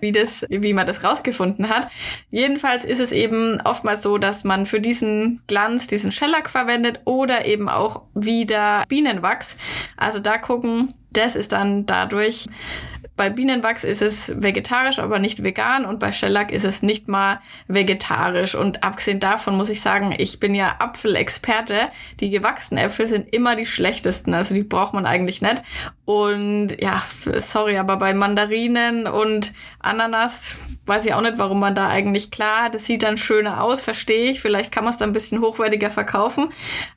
wie 0.02 0.12
das, 0.12 0.46
wie 0.50 0.74
man 0.74 0.86
das 0.86 1.04
rausgefunden 1.04 1.70
hat. 1.70 1.88
Jedenfalls 2.30 2.86
ist 2.86 3.00
es 3.00 3.12
eben 3.12 3.60
oftmals 3.62 4.04
so, 4.04 4.18
dass 4.20 4.44
man 4.44 4.66
für 4.66 4.80
diesen 4.80 5.42
Glanz 5.48 5.88
diesen 5.88 6.12
Shellac 6.12 6.50
verwendet 6.50 7.02
oder 7.06 7.46
eben 7.46 7.70
auch 7.70 8.04
wieder 8.14 8.84
Bienenwachs. 8.88 9.58
Also 9.98 10.20
da 10.20 10.38
gucken, 10.38 10.94
das 11.12 11.36
ist 11.36 11.54
dann 11.54 11.86
dadurch 11.86 12.46
bei 13.16 13.30
Bienenwachs 13.30 13.84
ist 13.84 14.02
es 14.02 14.34
vegetarisch, 14.42 15.00
aber 15.00 15.20
nicht 15.20 15.44
vegan 15.44 15.86
und 15.86 16.00
bei 16.00 16.12
Shellac 16.12 16.52
ist 16.52 16.66
es 16.66 16.82
nicht 16.82 17.08
mal 17.08 17.40
vegetarisch. 17.68 18.56
Und 18.56 18.84
abgesehen 18.84 19.20
davon 19.20 19.56
muss 19.56 19.70
ich 19.70 19.82
sagen, 19.82 20.14
ich 20.18 20.40
bin 20.40 20.54
ja 20.54 20.76
Apfelexperte. 20.80 21.88
Die 22.20 22.30
gewachsenen 22.30 22.84
Äpfel 22.84 23.08
sind 23.08 23.34
immer 23.34 23.56
die 23.56 23.66
schlechtesten, 23.66 24.34
also 24.34 24.54
die 24.54 24.64
braucht 24.64 24.94
man 24.94 25.06
eigentlich 25.06 25.42
nicht. 25.42 25.62
Und 26.06 26.80
ja, 26.80 27.04
sorry, 27.38 27.78
aber 27.78 27.98
bei 27.98 28.14
Mandarinen 28.14 29.08
und 29.08 29.54
Ananas 29.80 30.56
weiß 30.86 31.06
ich 31.08 31.14
auch 31.16 31.22
nicht, 31.22 31.40
warum 31.40 31.60
man 31.60 31.74
da 31.74 31.90
eigentlich 31.90 32.30
klar, 32.30 32.70
das 32.70 32.86
sieht 32.86 33.02
dann 33.02 33.18
schöner 33.18 33.64
aus, 33.64 33.82
verstehe 33.82 34.30
ich. 34.30 34.40
Vielleicht 34.40 34.72
kann 34.72 34.84
man 34.84 34.94
es 34.94 35.00
dann 35.00 35.10
ein 35.10 35.14
bisschen 35.14 35.42
hochwertiger 35.42 35.90
verkaufen. 35.90 36.50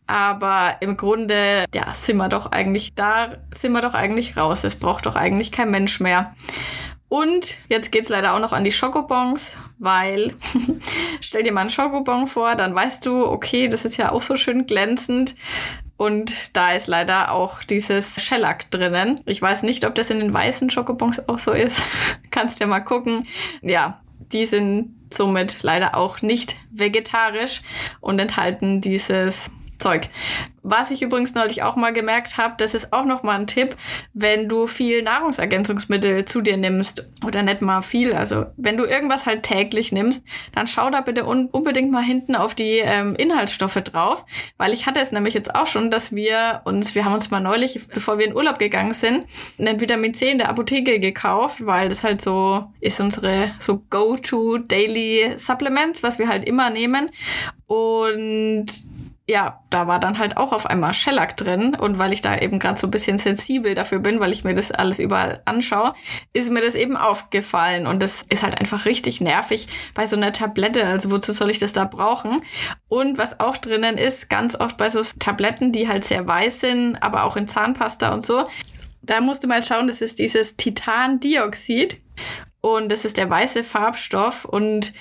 Aber 0.07 0.77
im 0.81 0.99
Grunde, 0.99 1.65
ja, 1.75 1.95
sind 1.95 2.19
wir 2.19 2.29
doch 2.29 2.53
eigentlich 2.53 2.95
da, 2.95 3.39
sind 3.51 3.73
wir 3.73 3.81
doch 3.81 3.95
eigentlich 3.95 4.37
raus. 4.37 4.63
Es 4.65 4.77
braucht 4.77 5.07
doch 5.07 5.17
eigentlich 5.17 5.53
kein 5.53 5.71
Mensch 5.71 6.01
mehr. 6.01 6.35
Und 7.09 7.57
jetzt 7.71 7.91
geht's 7.91 8.11
leider 8.11 8.35
auch 8.35 8.41
noch 8.41 8.53
an 8.53 8.65
die 8.65 8.73
Schokobons, 8.73 9.57
weil 9.79 10.35
stell 11.23 11.43
dir 11.43 11.53
mal 11.53 11.63
einen 11.63 11.71
Schokobon 11.71 12.27
vor, 12.27 12.55
dann 12.55 12.75
weißt 12.75 13.07
du, 13.07 13.25
okay, 13.25 13.69
das 13.69 13.87
ist 13.87 13.97
ja 13.97 14.13
auch 14.13 14.21
so 14.21 14.37
schön 14.37 14.67
glänzend. 14.67 15.35
Und 15.99 16.57
da 16.57 16.75
ist 16.75 16.87
leider 16.87 17.33
auch 17.33 17.65
dieses 17.65 18.23
Shellac 18.23 18.71
drinnen. 18.71 19.21
Ich 19.27 19.43
weiß 19.43 19.65
nicht, 19.65 19.85
ob 19.85 19.97
das 19.97 20.11
in 20.11 20.21
den 20.21 20.33
weißen 20.33 20.71
Schokobons 20.71 21.29
auch 21.29 21.39
so 21.39 21.51
ist. 21.51 21.83
Kannst 22.31 22.61
ja 22.61 22.69
mal 22.69 22.81
gucken. 22.81 23.27
Ja, 23.63 24.01
die 24.33 24.47
sind 24.47 24.95
somit 25.13 25.65
leider 25.65 25.97
auch 25.97 26.23
nicht 26.23 26.55
vegetarisch 26.71 27.63
und 28.01 28.21
enthalten 28.21 28.81
dieses 28.81 29.51
Zeug. 29.79 30.09
Was 30.63 30.91
ich 30.91 31.03
übrigens 31.03 31.35
neulich 31.35 31.63
auch 31.63 31.77
mal 31.77 31.93
gemerkt 31.93 32.37
habe, 32.37 32.55
das 32.59 32.75
ist 32.75 32.93
auch 32.93 33.05
noch 33.05 33.23
mal 33.23 33.39
ein 33.39 33.47
Tipp, 33.47 33.77
wenn 34.13 34.49
du 34.49 34.67
viel 34.67 35.03
Nahrungsergänzungsmittel 35.03 36.25
zu 36.25 36.41
dir 36.41 36.57
nimmst 36.57 37.09
oder 37.25 37.43
nicht 37.43 37.63
mal 37.63 37.81
viel, 37.81 38.13
also 38.13 38.47
wenn 38.57 38.77
du 38.77 38.85
irgendwas 38.85 39.25
halt 39.25 39.45
täglich 39.45 39.93
nimmst, 39.93 40.25
dann 40.55 40.67
schau 40.67 40.91
da 40.91 41.01
bitte 41.01 41.27
un 41.27 41.47
unbedingt 41.47 41.91
mal 41.91 42.03
hinten 42.03 42.35
auf 42.35 42.55
die 42.55 42.79
ähm, 42.83 43.15
Inhaltsstoffe 43.17 43.81
drauf, 43.83 44.27
weil 44.59 44.75
ich 44.75 44.87
hatte 44.87 45.01
es 45.01 45.13
nämlich 45.13 45.33
jetzt 45.33 45.55
auch 45.55 45.67
schon, 45.67 45.91
dass 45.91 46.13
wir 46.13 46.61
uns, 46.65 46.95
wir 46.95 47.05
haben 47.05 47.15
uns 47.15 47.31
mal 47.31 47.41
neulich, 47.41 47.87
bevor 47.89 48.19
wir 48.19 48.27
in 48.27 48.37
Urlaub 48.37 48.59
gegangen 48.59 48.95
sind, 48.95 49.27
einen 49.59 49.81
Vitamin 49.81 50.13
C 50.13 50.31
in 50.31 50.39
der 50.39 50.51
Apotheke 50.51 51.01
gekauft, 51.01 51.65
weil 51.65 51.89
das 51.89 52.05
halt 52.05 52.21
so 52.21 52.71
ist 52.81 53.01
unsere 53.01 53.53
so 53.59 53.83
Go-to 53.89 54.59
Daily 54.59 55.35
Supplements, 55.39 56.03
was 56.03 56.19
wir 56.19 56.29
halt 56.29 56.47
immer 56.47 56.69
nehmen 56.69 57.11
und 57.69 58.67
ja, 59.31 59.61
da 59.69 59.87
war 59.87 60.01
dann 60.01 60.19
halt 60.19 60.39
auch 60.39 60.53
auf 60.53 60.65
einmal 60.65 60.95
Shellac 60.95 61.37
drin. 61.37 61.77
Und 61.79 61.99
weil 61.99 62.15
ich 62.15 62.23
da 62.23 62.39
eben 62.39 62.59
gerade 62.59 62.81
so 62.81 62.87
ein 62.87 62.91
bisschen 62.91 63.19
sensibel 63.19 63.75
dafür 63.75 63.99
bin, 63.99 64.21
weil 64.21 64.33
ich 64.33 64.43
mir 64.43 64.55
das 64.55 64.73
alles 64.73 64.99
überall 64.99 65.43
anschaue, 65.45 65.95
ist 66.33 66.51
mir 66.51 66.63
das 66.63 66.75
eben 66.75 66.97
aufgefallen. 66.97 67.87
Und 67.87 68.03
das 68.03 68.25
ist 68.31 68.43
halt 68.43 68.59
einfach 68.59 68.87
richtig 68.87 69.21
nervig 69.21 69.69
bei 69.95 70.07
so 70.07 70.17
einer 70.17 70.33
Tablette. 70.33 70.87
Also 70.87 71.11
wozu 71.11 71.33
soll 71.33 71.51
ich 71.51 71.59
das 71.59 71.75
da 71.75 71.85
brauchen? 71.85 72.43
Und 72.89 73.19
was 73.19 73.39
auch 73.39 73.59
drinnen 73.59 73.99
ist, 73.99 74.31
ganz 74.31 74.59
oft 74.59 74.79
bei 74.79 74.89
so 74.89 75.03
Tabletten, 75.19 75.73
die 75.73 75.89
halt 75.89 76.05
sehr 76.05 76.27
weiß 76.27 76.61
sind, 76.61 76.97
aber 77.03 77.25
auch 77.25 77.37
in 77.37 77.49
Zahnpasta 77.49 78.15
und 78.15 78.25
so, 78.25 78.45
da 79.03 79.21
musst 79.21 79.45
du 79.45 79.49
mal 79.49 79.63
schauen, 79.63 79.89
das 79.89 80.01
ist 80.01 80.19
dieses 80.19 80.57
Titandioxid. 80.57 82.01
Und 82.61 82.91
das 82.91 83.05
ist 83.05 83.17
der 83.17 83.31
weiße 83.31 83.63
Farbstoff 83.63 84.45
und 84.45 84.93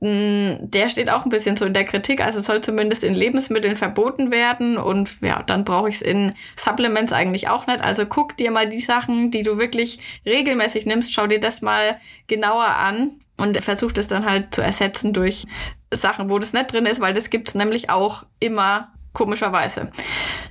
mh, 0.00 0.10
mm, 0.10 0.70
der 0.70 0.88
steht 0.88 1.08
auch 1.08 1.24
ein 1.24 1.30
bisschen 1.30 1.56
so 1.56 1.64
in 1.64 1.72
der 1.72 1.84
Kritik. 1.84 2.22
Also 2.22 2.40
soll 2.40 2.60
zumindest 2.60 3.04
in 3.04 3.14
Lebensmitteln 3.14 3.74
verboten 3.74 4.30
werden. 4.30 4.76
Und 4.76 5.22
ja, 5.22 5.42
dann 5.42 5.64
brauche 5.64 5.88
ich 5.88 5.96
es 5.96 6.02
in 6.02 6.34
Supplements 6.56 7.12
eigentlich 7.12 7.48
auch 7.48 7.66
nicht. 7.66 7.80
Also 7.80 8.04
guck 8.04 8.36
dir 8.36 8.50
mal 8.50 8.68
die 8.68 8.80
Sachen, 8.80 9.30
die 9.30 9.42
du 9.42 9.56
wirklich 9.56 9.98
regelmäßig 10.26 10.84
nimmst, 10.84 11.14
schau 11.14 11.26
dir 11.26 11.40
das 11.40 11.62
mal 11.62 11.98
genauer 12.26 12.66
an 12.66 13.20
und 13.38 13.58
versuch 13.62 13.92
das 13.92 14.08
dann 14.08 14.26
halt 14.26 14.54
zu 14.54 14.60
ersetzen 14.60 15.12
durch 15.12 15.44
Sachen, 15.92 16.28
wo 16.28 16.38
das 16.38 16.52
nicht 16.52 16.72
drin 16.72 16.86
ist, 16.86 17.00
weil 17.00 17.14
das 17.14 17.30
gibt's 17.30 17.54
nämlich 17.54 17.88
auch 17.90 18.24
immer 18.40 18.92
komischerweise. 19.12 19.90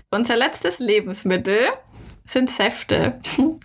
Unser 0.10 0.36
letztes 0.36 0.80
Lebensmittel 0.80 1.60
sind 2.25 2.49
Säfte. 2.49 3.19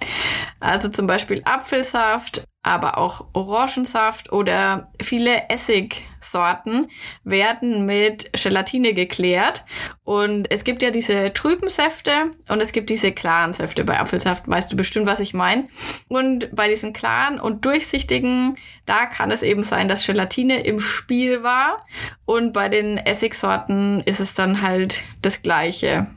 Also 0.61 0.91
zum 0.91 1.07
Beispiel 1.07 1.41
Apfelsaft, 1.45 2.45
aber 2.63 2.99
auch 2.99 3.29
Orangensaft 3.33 4.31
oder 4.31 4.93
viele 5.01 5.49
Essigsorten 5.49 6.87
werden 7.25 7.87
mit 7.87 8.31
Gelatine 8.35 8.93
geklärt. 8.93 9.65
Und 10.05 10.53
es 10.53 10.63
gibt 10.65 10.83
ja 10.83 10.91
diese 10.91 11.33
trüben 11.33 11.71
Säfte 11.71 12.33
und 12.49 12.61
es 12.61 12.73
gibt 12.73 12.91
diese 12.91 13.13
klaren 13.13 13.55
Säfte. 13.55 13.85
Bei 13.85 13.99
Apfelsaft 13.99 14.47
weißt 14.47 14.71
du 14.71 14.77
bestimmt, 14.77 15.07
was 15.07 15.21
ich 15.21 15.33
meine. 15.33 15.69
Und 16.09 16.55
bei 16.55 16.69
diesen 16.69 16.93
klaren 16.93 17.41
und 17.41 17.65
durchsichtigen, 17.65 18.57
da 18.85 19.07
kann 19.07 19.31
es 19.31 19.43
eben 19.43 19.65
sein, 19.65 19.89
dass 19.89 20.05
Gelatine 20.05 20.61
im 20.61 20.81
Spiel 20.81 21.43
war. 21.43 21.81
Und 22.27 22.53
bei 22.53 22.69
den 22.69 22.99
Essigsorten 22.99 24.01
ist 24.01 24.21
es 24.21 24.35
dann 24.35 24.61
halt 24.61 25.03
das 25.23 25.41
Gleiche. 25.41 26.09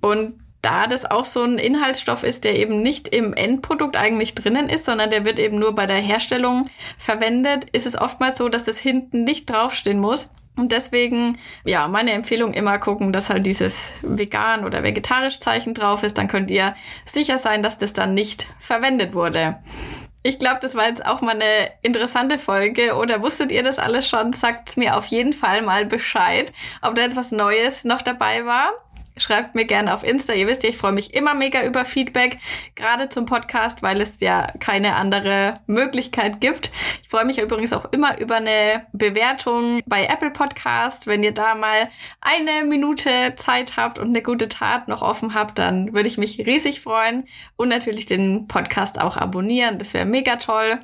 Und 0.00 0.38
da 0.62 0.86
das 0.86 1.10
auch 1.10 1.24
so 1.24 1.42
ein 1.42 1.58
Inhaltsstoff 1.58 2.22
ist, 2.22 2.44
der 2.44 2.56
eben 2.56 2.82
nicht 2.82 3.08
im 3.08 3.34
Endprodukt 3.34 3.96
eigentlich 3.96 4.34
drinnen 4.34 4.68
ist, 4.68 4.84
sondern 4.84 5.10
der 5.10 5.24
wird 5.24 5.38
eben 5.38 5.58
nur 5.58 5.74
bei 5.74 5.86
der 5.86 5.96
Herstellung 5.96 6.68
verwendet, 6.98 7.66
ist 7.72 7.84
es 7.84 8.00
oftmals 8.00 8.38
so, 8.38 8.48
dass 8.48 8.64
das 8.64 8.78
hinten 8.78 9.24
nicht 9.24 9.50
draufstehen 9.50 9.98
muss. 9.98 10.28
Und 10.54 10.70
deswegen, 10.70 11.38
ja, 11.64 11.88
meine 11.88 12.12
Empfehlung 12.12 12.52
immer 12.52 12.78
gucken, 12.78 13.12
dass 13.12 13.30
halt 13.30 13.46
dieses 13.46 13.94
vegan 14.02 14.64
oder 14.64 14.82
vegetarisch 14.82 15.40
Zeichen 15.40 15.74
drauf 15.74 16.02
ist. 16.02 16.18
Dann 16.18 16.28
könnt 16.28 16.50
ihr 16.50 16.74
sicher 17.06 17.38
sein, 17.38 17.62
dass 17.62 17.78
das 17.78 17.94
dann 17.94 18.14
nicht 18.14 18.46
verwendet 18.60 19.14
wurde. 19.14 19.58
Ich 20.22 20.38
glaube, 20.38 20.60
das 20.60 20.74
war 20.76 20.86
jetzt 20.86 21.04
auch 21.04 21.22
mal 21.22 21.34
eine 21.34 21.72
interessante 21.80 22.38
Folge. 22.38 22.94
Oder 22.96 23.22
wusstet 23.22 23.50
ihr 23.50 23.62
das 23.62 23.78
alles 23.78 24.06
schon? 24.06 24.34
Sagt's 24.34 24.76
mir 24.76 24.96
auf 24.96 25.06
jeden 25.06 25.32
Fall 25.32 25.62
mal 25.62 25.86
Bescheid, 25.86 26.52
ob 26.82 26.94
da 26.94 27.02
jetzt 27.02 27.16
was 27.16 27.32
Neues 27.32 27.84
noch 27.84 28.02
dabei 28.02 28.44
war. 28.44 28.72
Schreibt 29.18 29.54
mir 29.54 29.66
gerne 29.66 29.92
auf 29.92 30.04
Insta. 30.04 30.32
Ihr 30.32 30.46
wisst 30.46 30.62
ja, 30.62 30.70
ich 30.70 30.78
freue 30.78 30.92
mich 30.92 31.12
immer 31.12 31.34
mega 31.34 31.62
über 31.64 31.84
Feedback, 31.84 32.38
gerade 32.74 33.10
zum 33.10 33.26
Podcast, 33.26 33.82
weil 33.82 34.00
es 34.00 34.20
ja 34.20 34.50
keine 34.58 34.96
andere 34.96 35.60
Möglichkeit 35.66 36.40
gibt. 36.40 36.70
Ich 37.02 37.10
freue 37.10 37.26
mich 37.26 37.38
übrigens 37.38 37.74
auch 37.74 37.92
immer 37.92 38.18
über 38.18 38.36
eine 38.36 38.86
Bewertung 38.94 39.80
bei 39.84 40.06
Apple 40.06 40.30
Podcast. 40.30 41.06
Wenn 41.06 41.22
ihr 41.22 41.32
da 41.32 41.54
mal 41.54 41.90
eine 42.22 42.64
Minute 42.64 43.34
Zeit 43.36 43.76
habt 43.76 43.98
und 43.98 44.08
eine 44.08 44.22
gute 44.22 44.48
Tat 44.48 44.88
noch 44.88 45.02
offen 45.02 45.34
habt, 45.34 45.58
dann 45.58 45.94
würde 45.94 46.08
ich 46.08 46.16
mich 46.16 46.38
riesig 46.38 46.80
freuen. 46.80 47.24
Und 47.56 47.68
natürlich 47.68 48.06
den 48.06 48.48
Podcast 48.48 48.98
auch 48.98 49.18
abonnieren. 49.18 49.76
Das 49.76 49.92
wäre 49.92 50.06
mega 50.06 50.36
toll. 50.36 50.80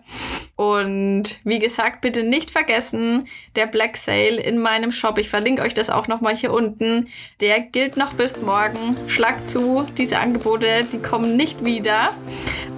Und 0.54 1.38
wie 1.44 1.60
gesagt, 1.60 2.02
bitte 2.02 2.24
nicht 2.24 2.50
vergessen, 2.50 3.26
der 3.56 3.66
Black 3.66 3.96
Sale 3.96 4.36
in 4.36 4.58
meinem 4.58 4.92
Shop. 4.92 5.16
Ich 5.16 5.30
verlinke 5.30 5.62
euch 5.62 5.72
das 5.72 5.88
auch 5.88 6.08
nochmal 6.08 6.36
hier 6.36 6.52
unten. 6.52 7.08
Der 7.40 7.60
gilt 7.60 7.96
noch 7.96 8.17
bis 8.18 8.36
morgen. 8.42 8.96
Schlag 9.08 9.46
zu, 9.46 9.86
diese 9.96 10.18
Angebote, 10.18 10.84
die 10.92 10.98
kommen 10.98 11.36
nicht 11.36 11.64
wieder. 11.64 12.10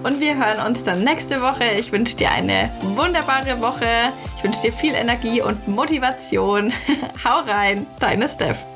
Und 0.03 0.21
wir 0.21 0.37
hören 0.37 0.65
uns 0.67 0.85
dann 0.85 1.03
nächste 1.03 1.41
Woche. 1.41 1.65
Ich 1.79 1.93
wünsche 1.93 2.15
dir 2.17 2.31
eine 2.31 2.71
wunderbare 2.83 3.61
Woche. 3.61 4.13
Ich 4.37 4.45
wünsche 4.45 4.61
dir 4.61 4.73
viel 4.73 4.95
Energie 4.95 5.41
und 5.41 5.67
Motivation. 5.67 6.73
Hau 7.25 7.41
rein, 7.41 7.87
deine 7.99 8.29
Steph. 8.29 8.67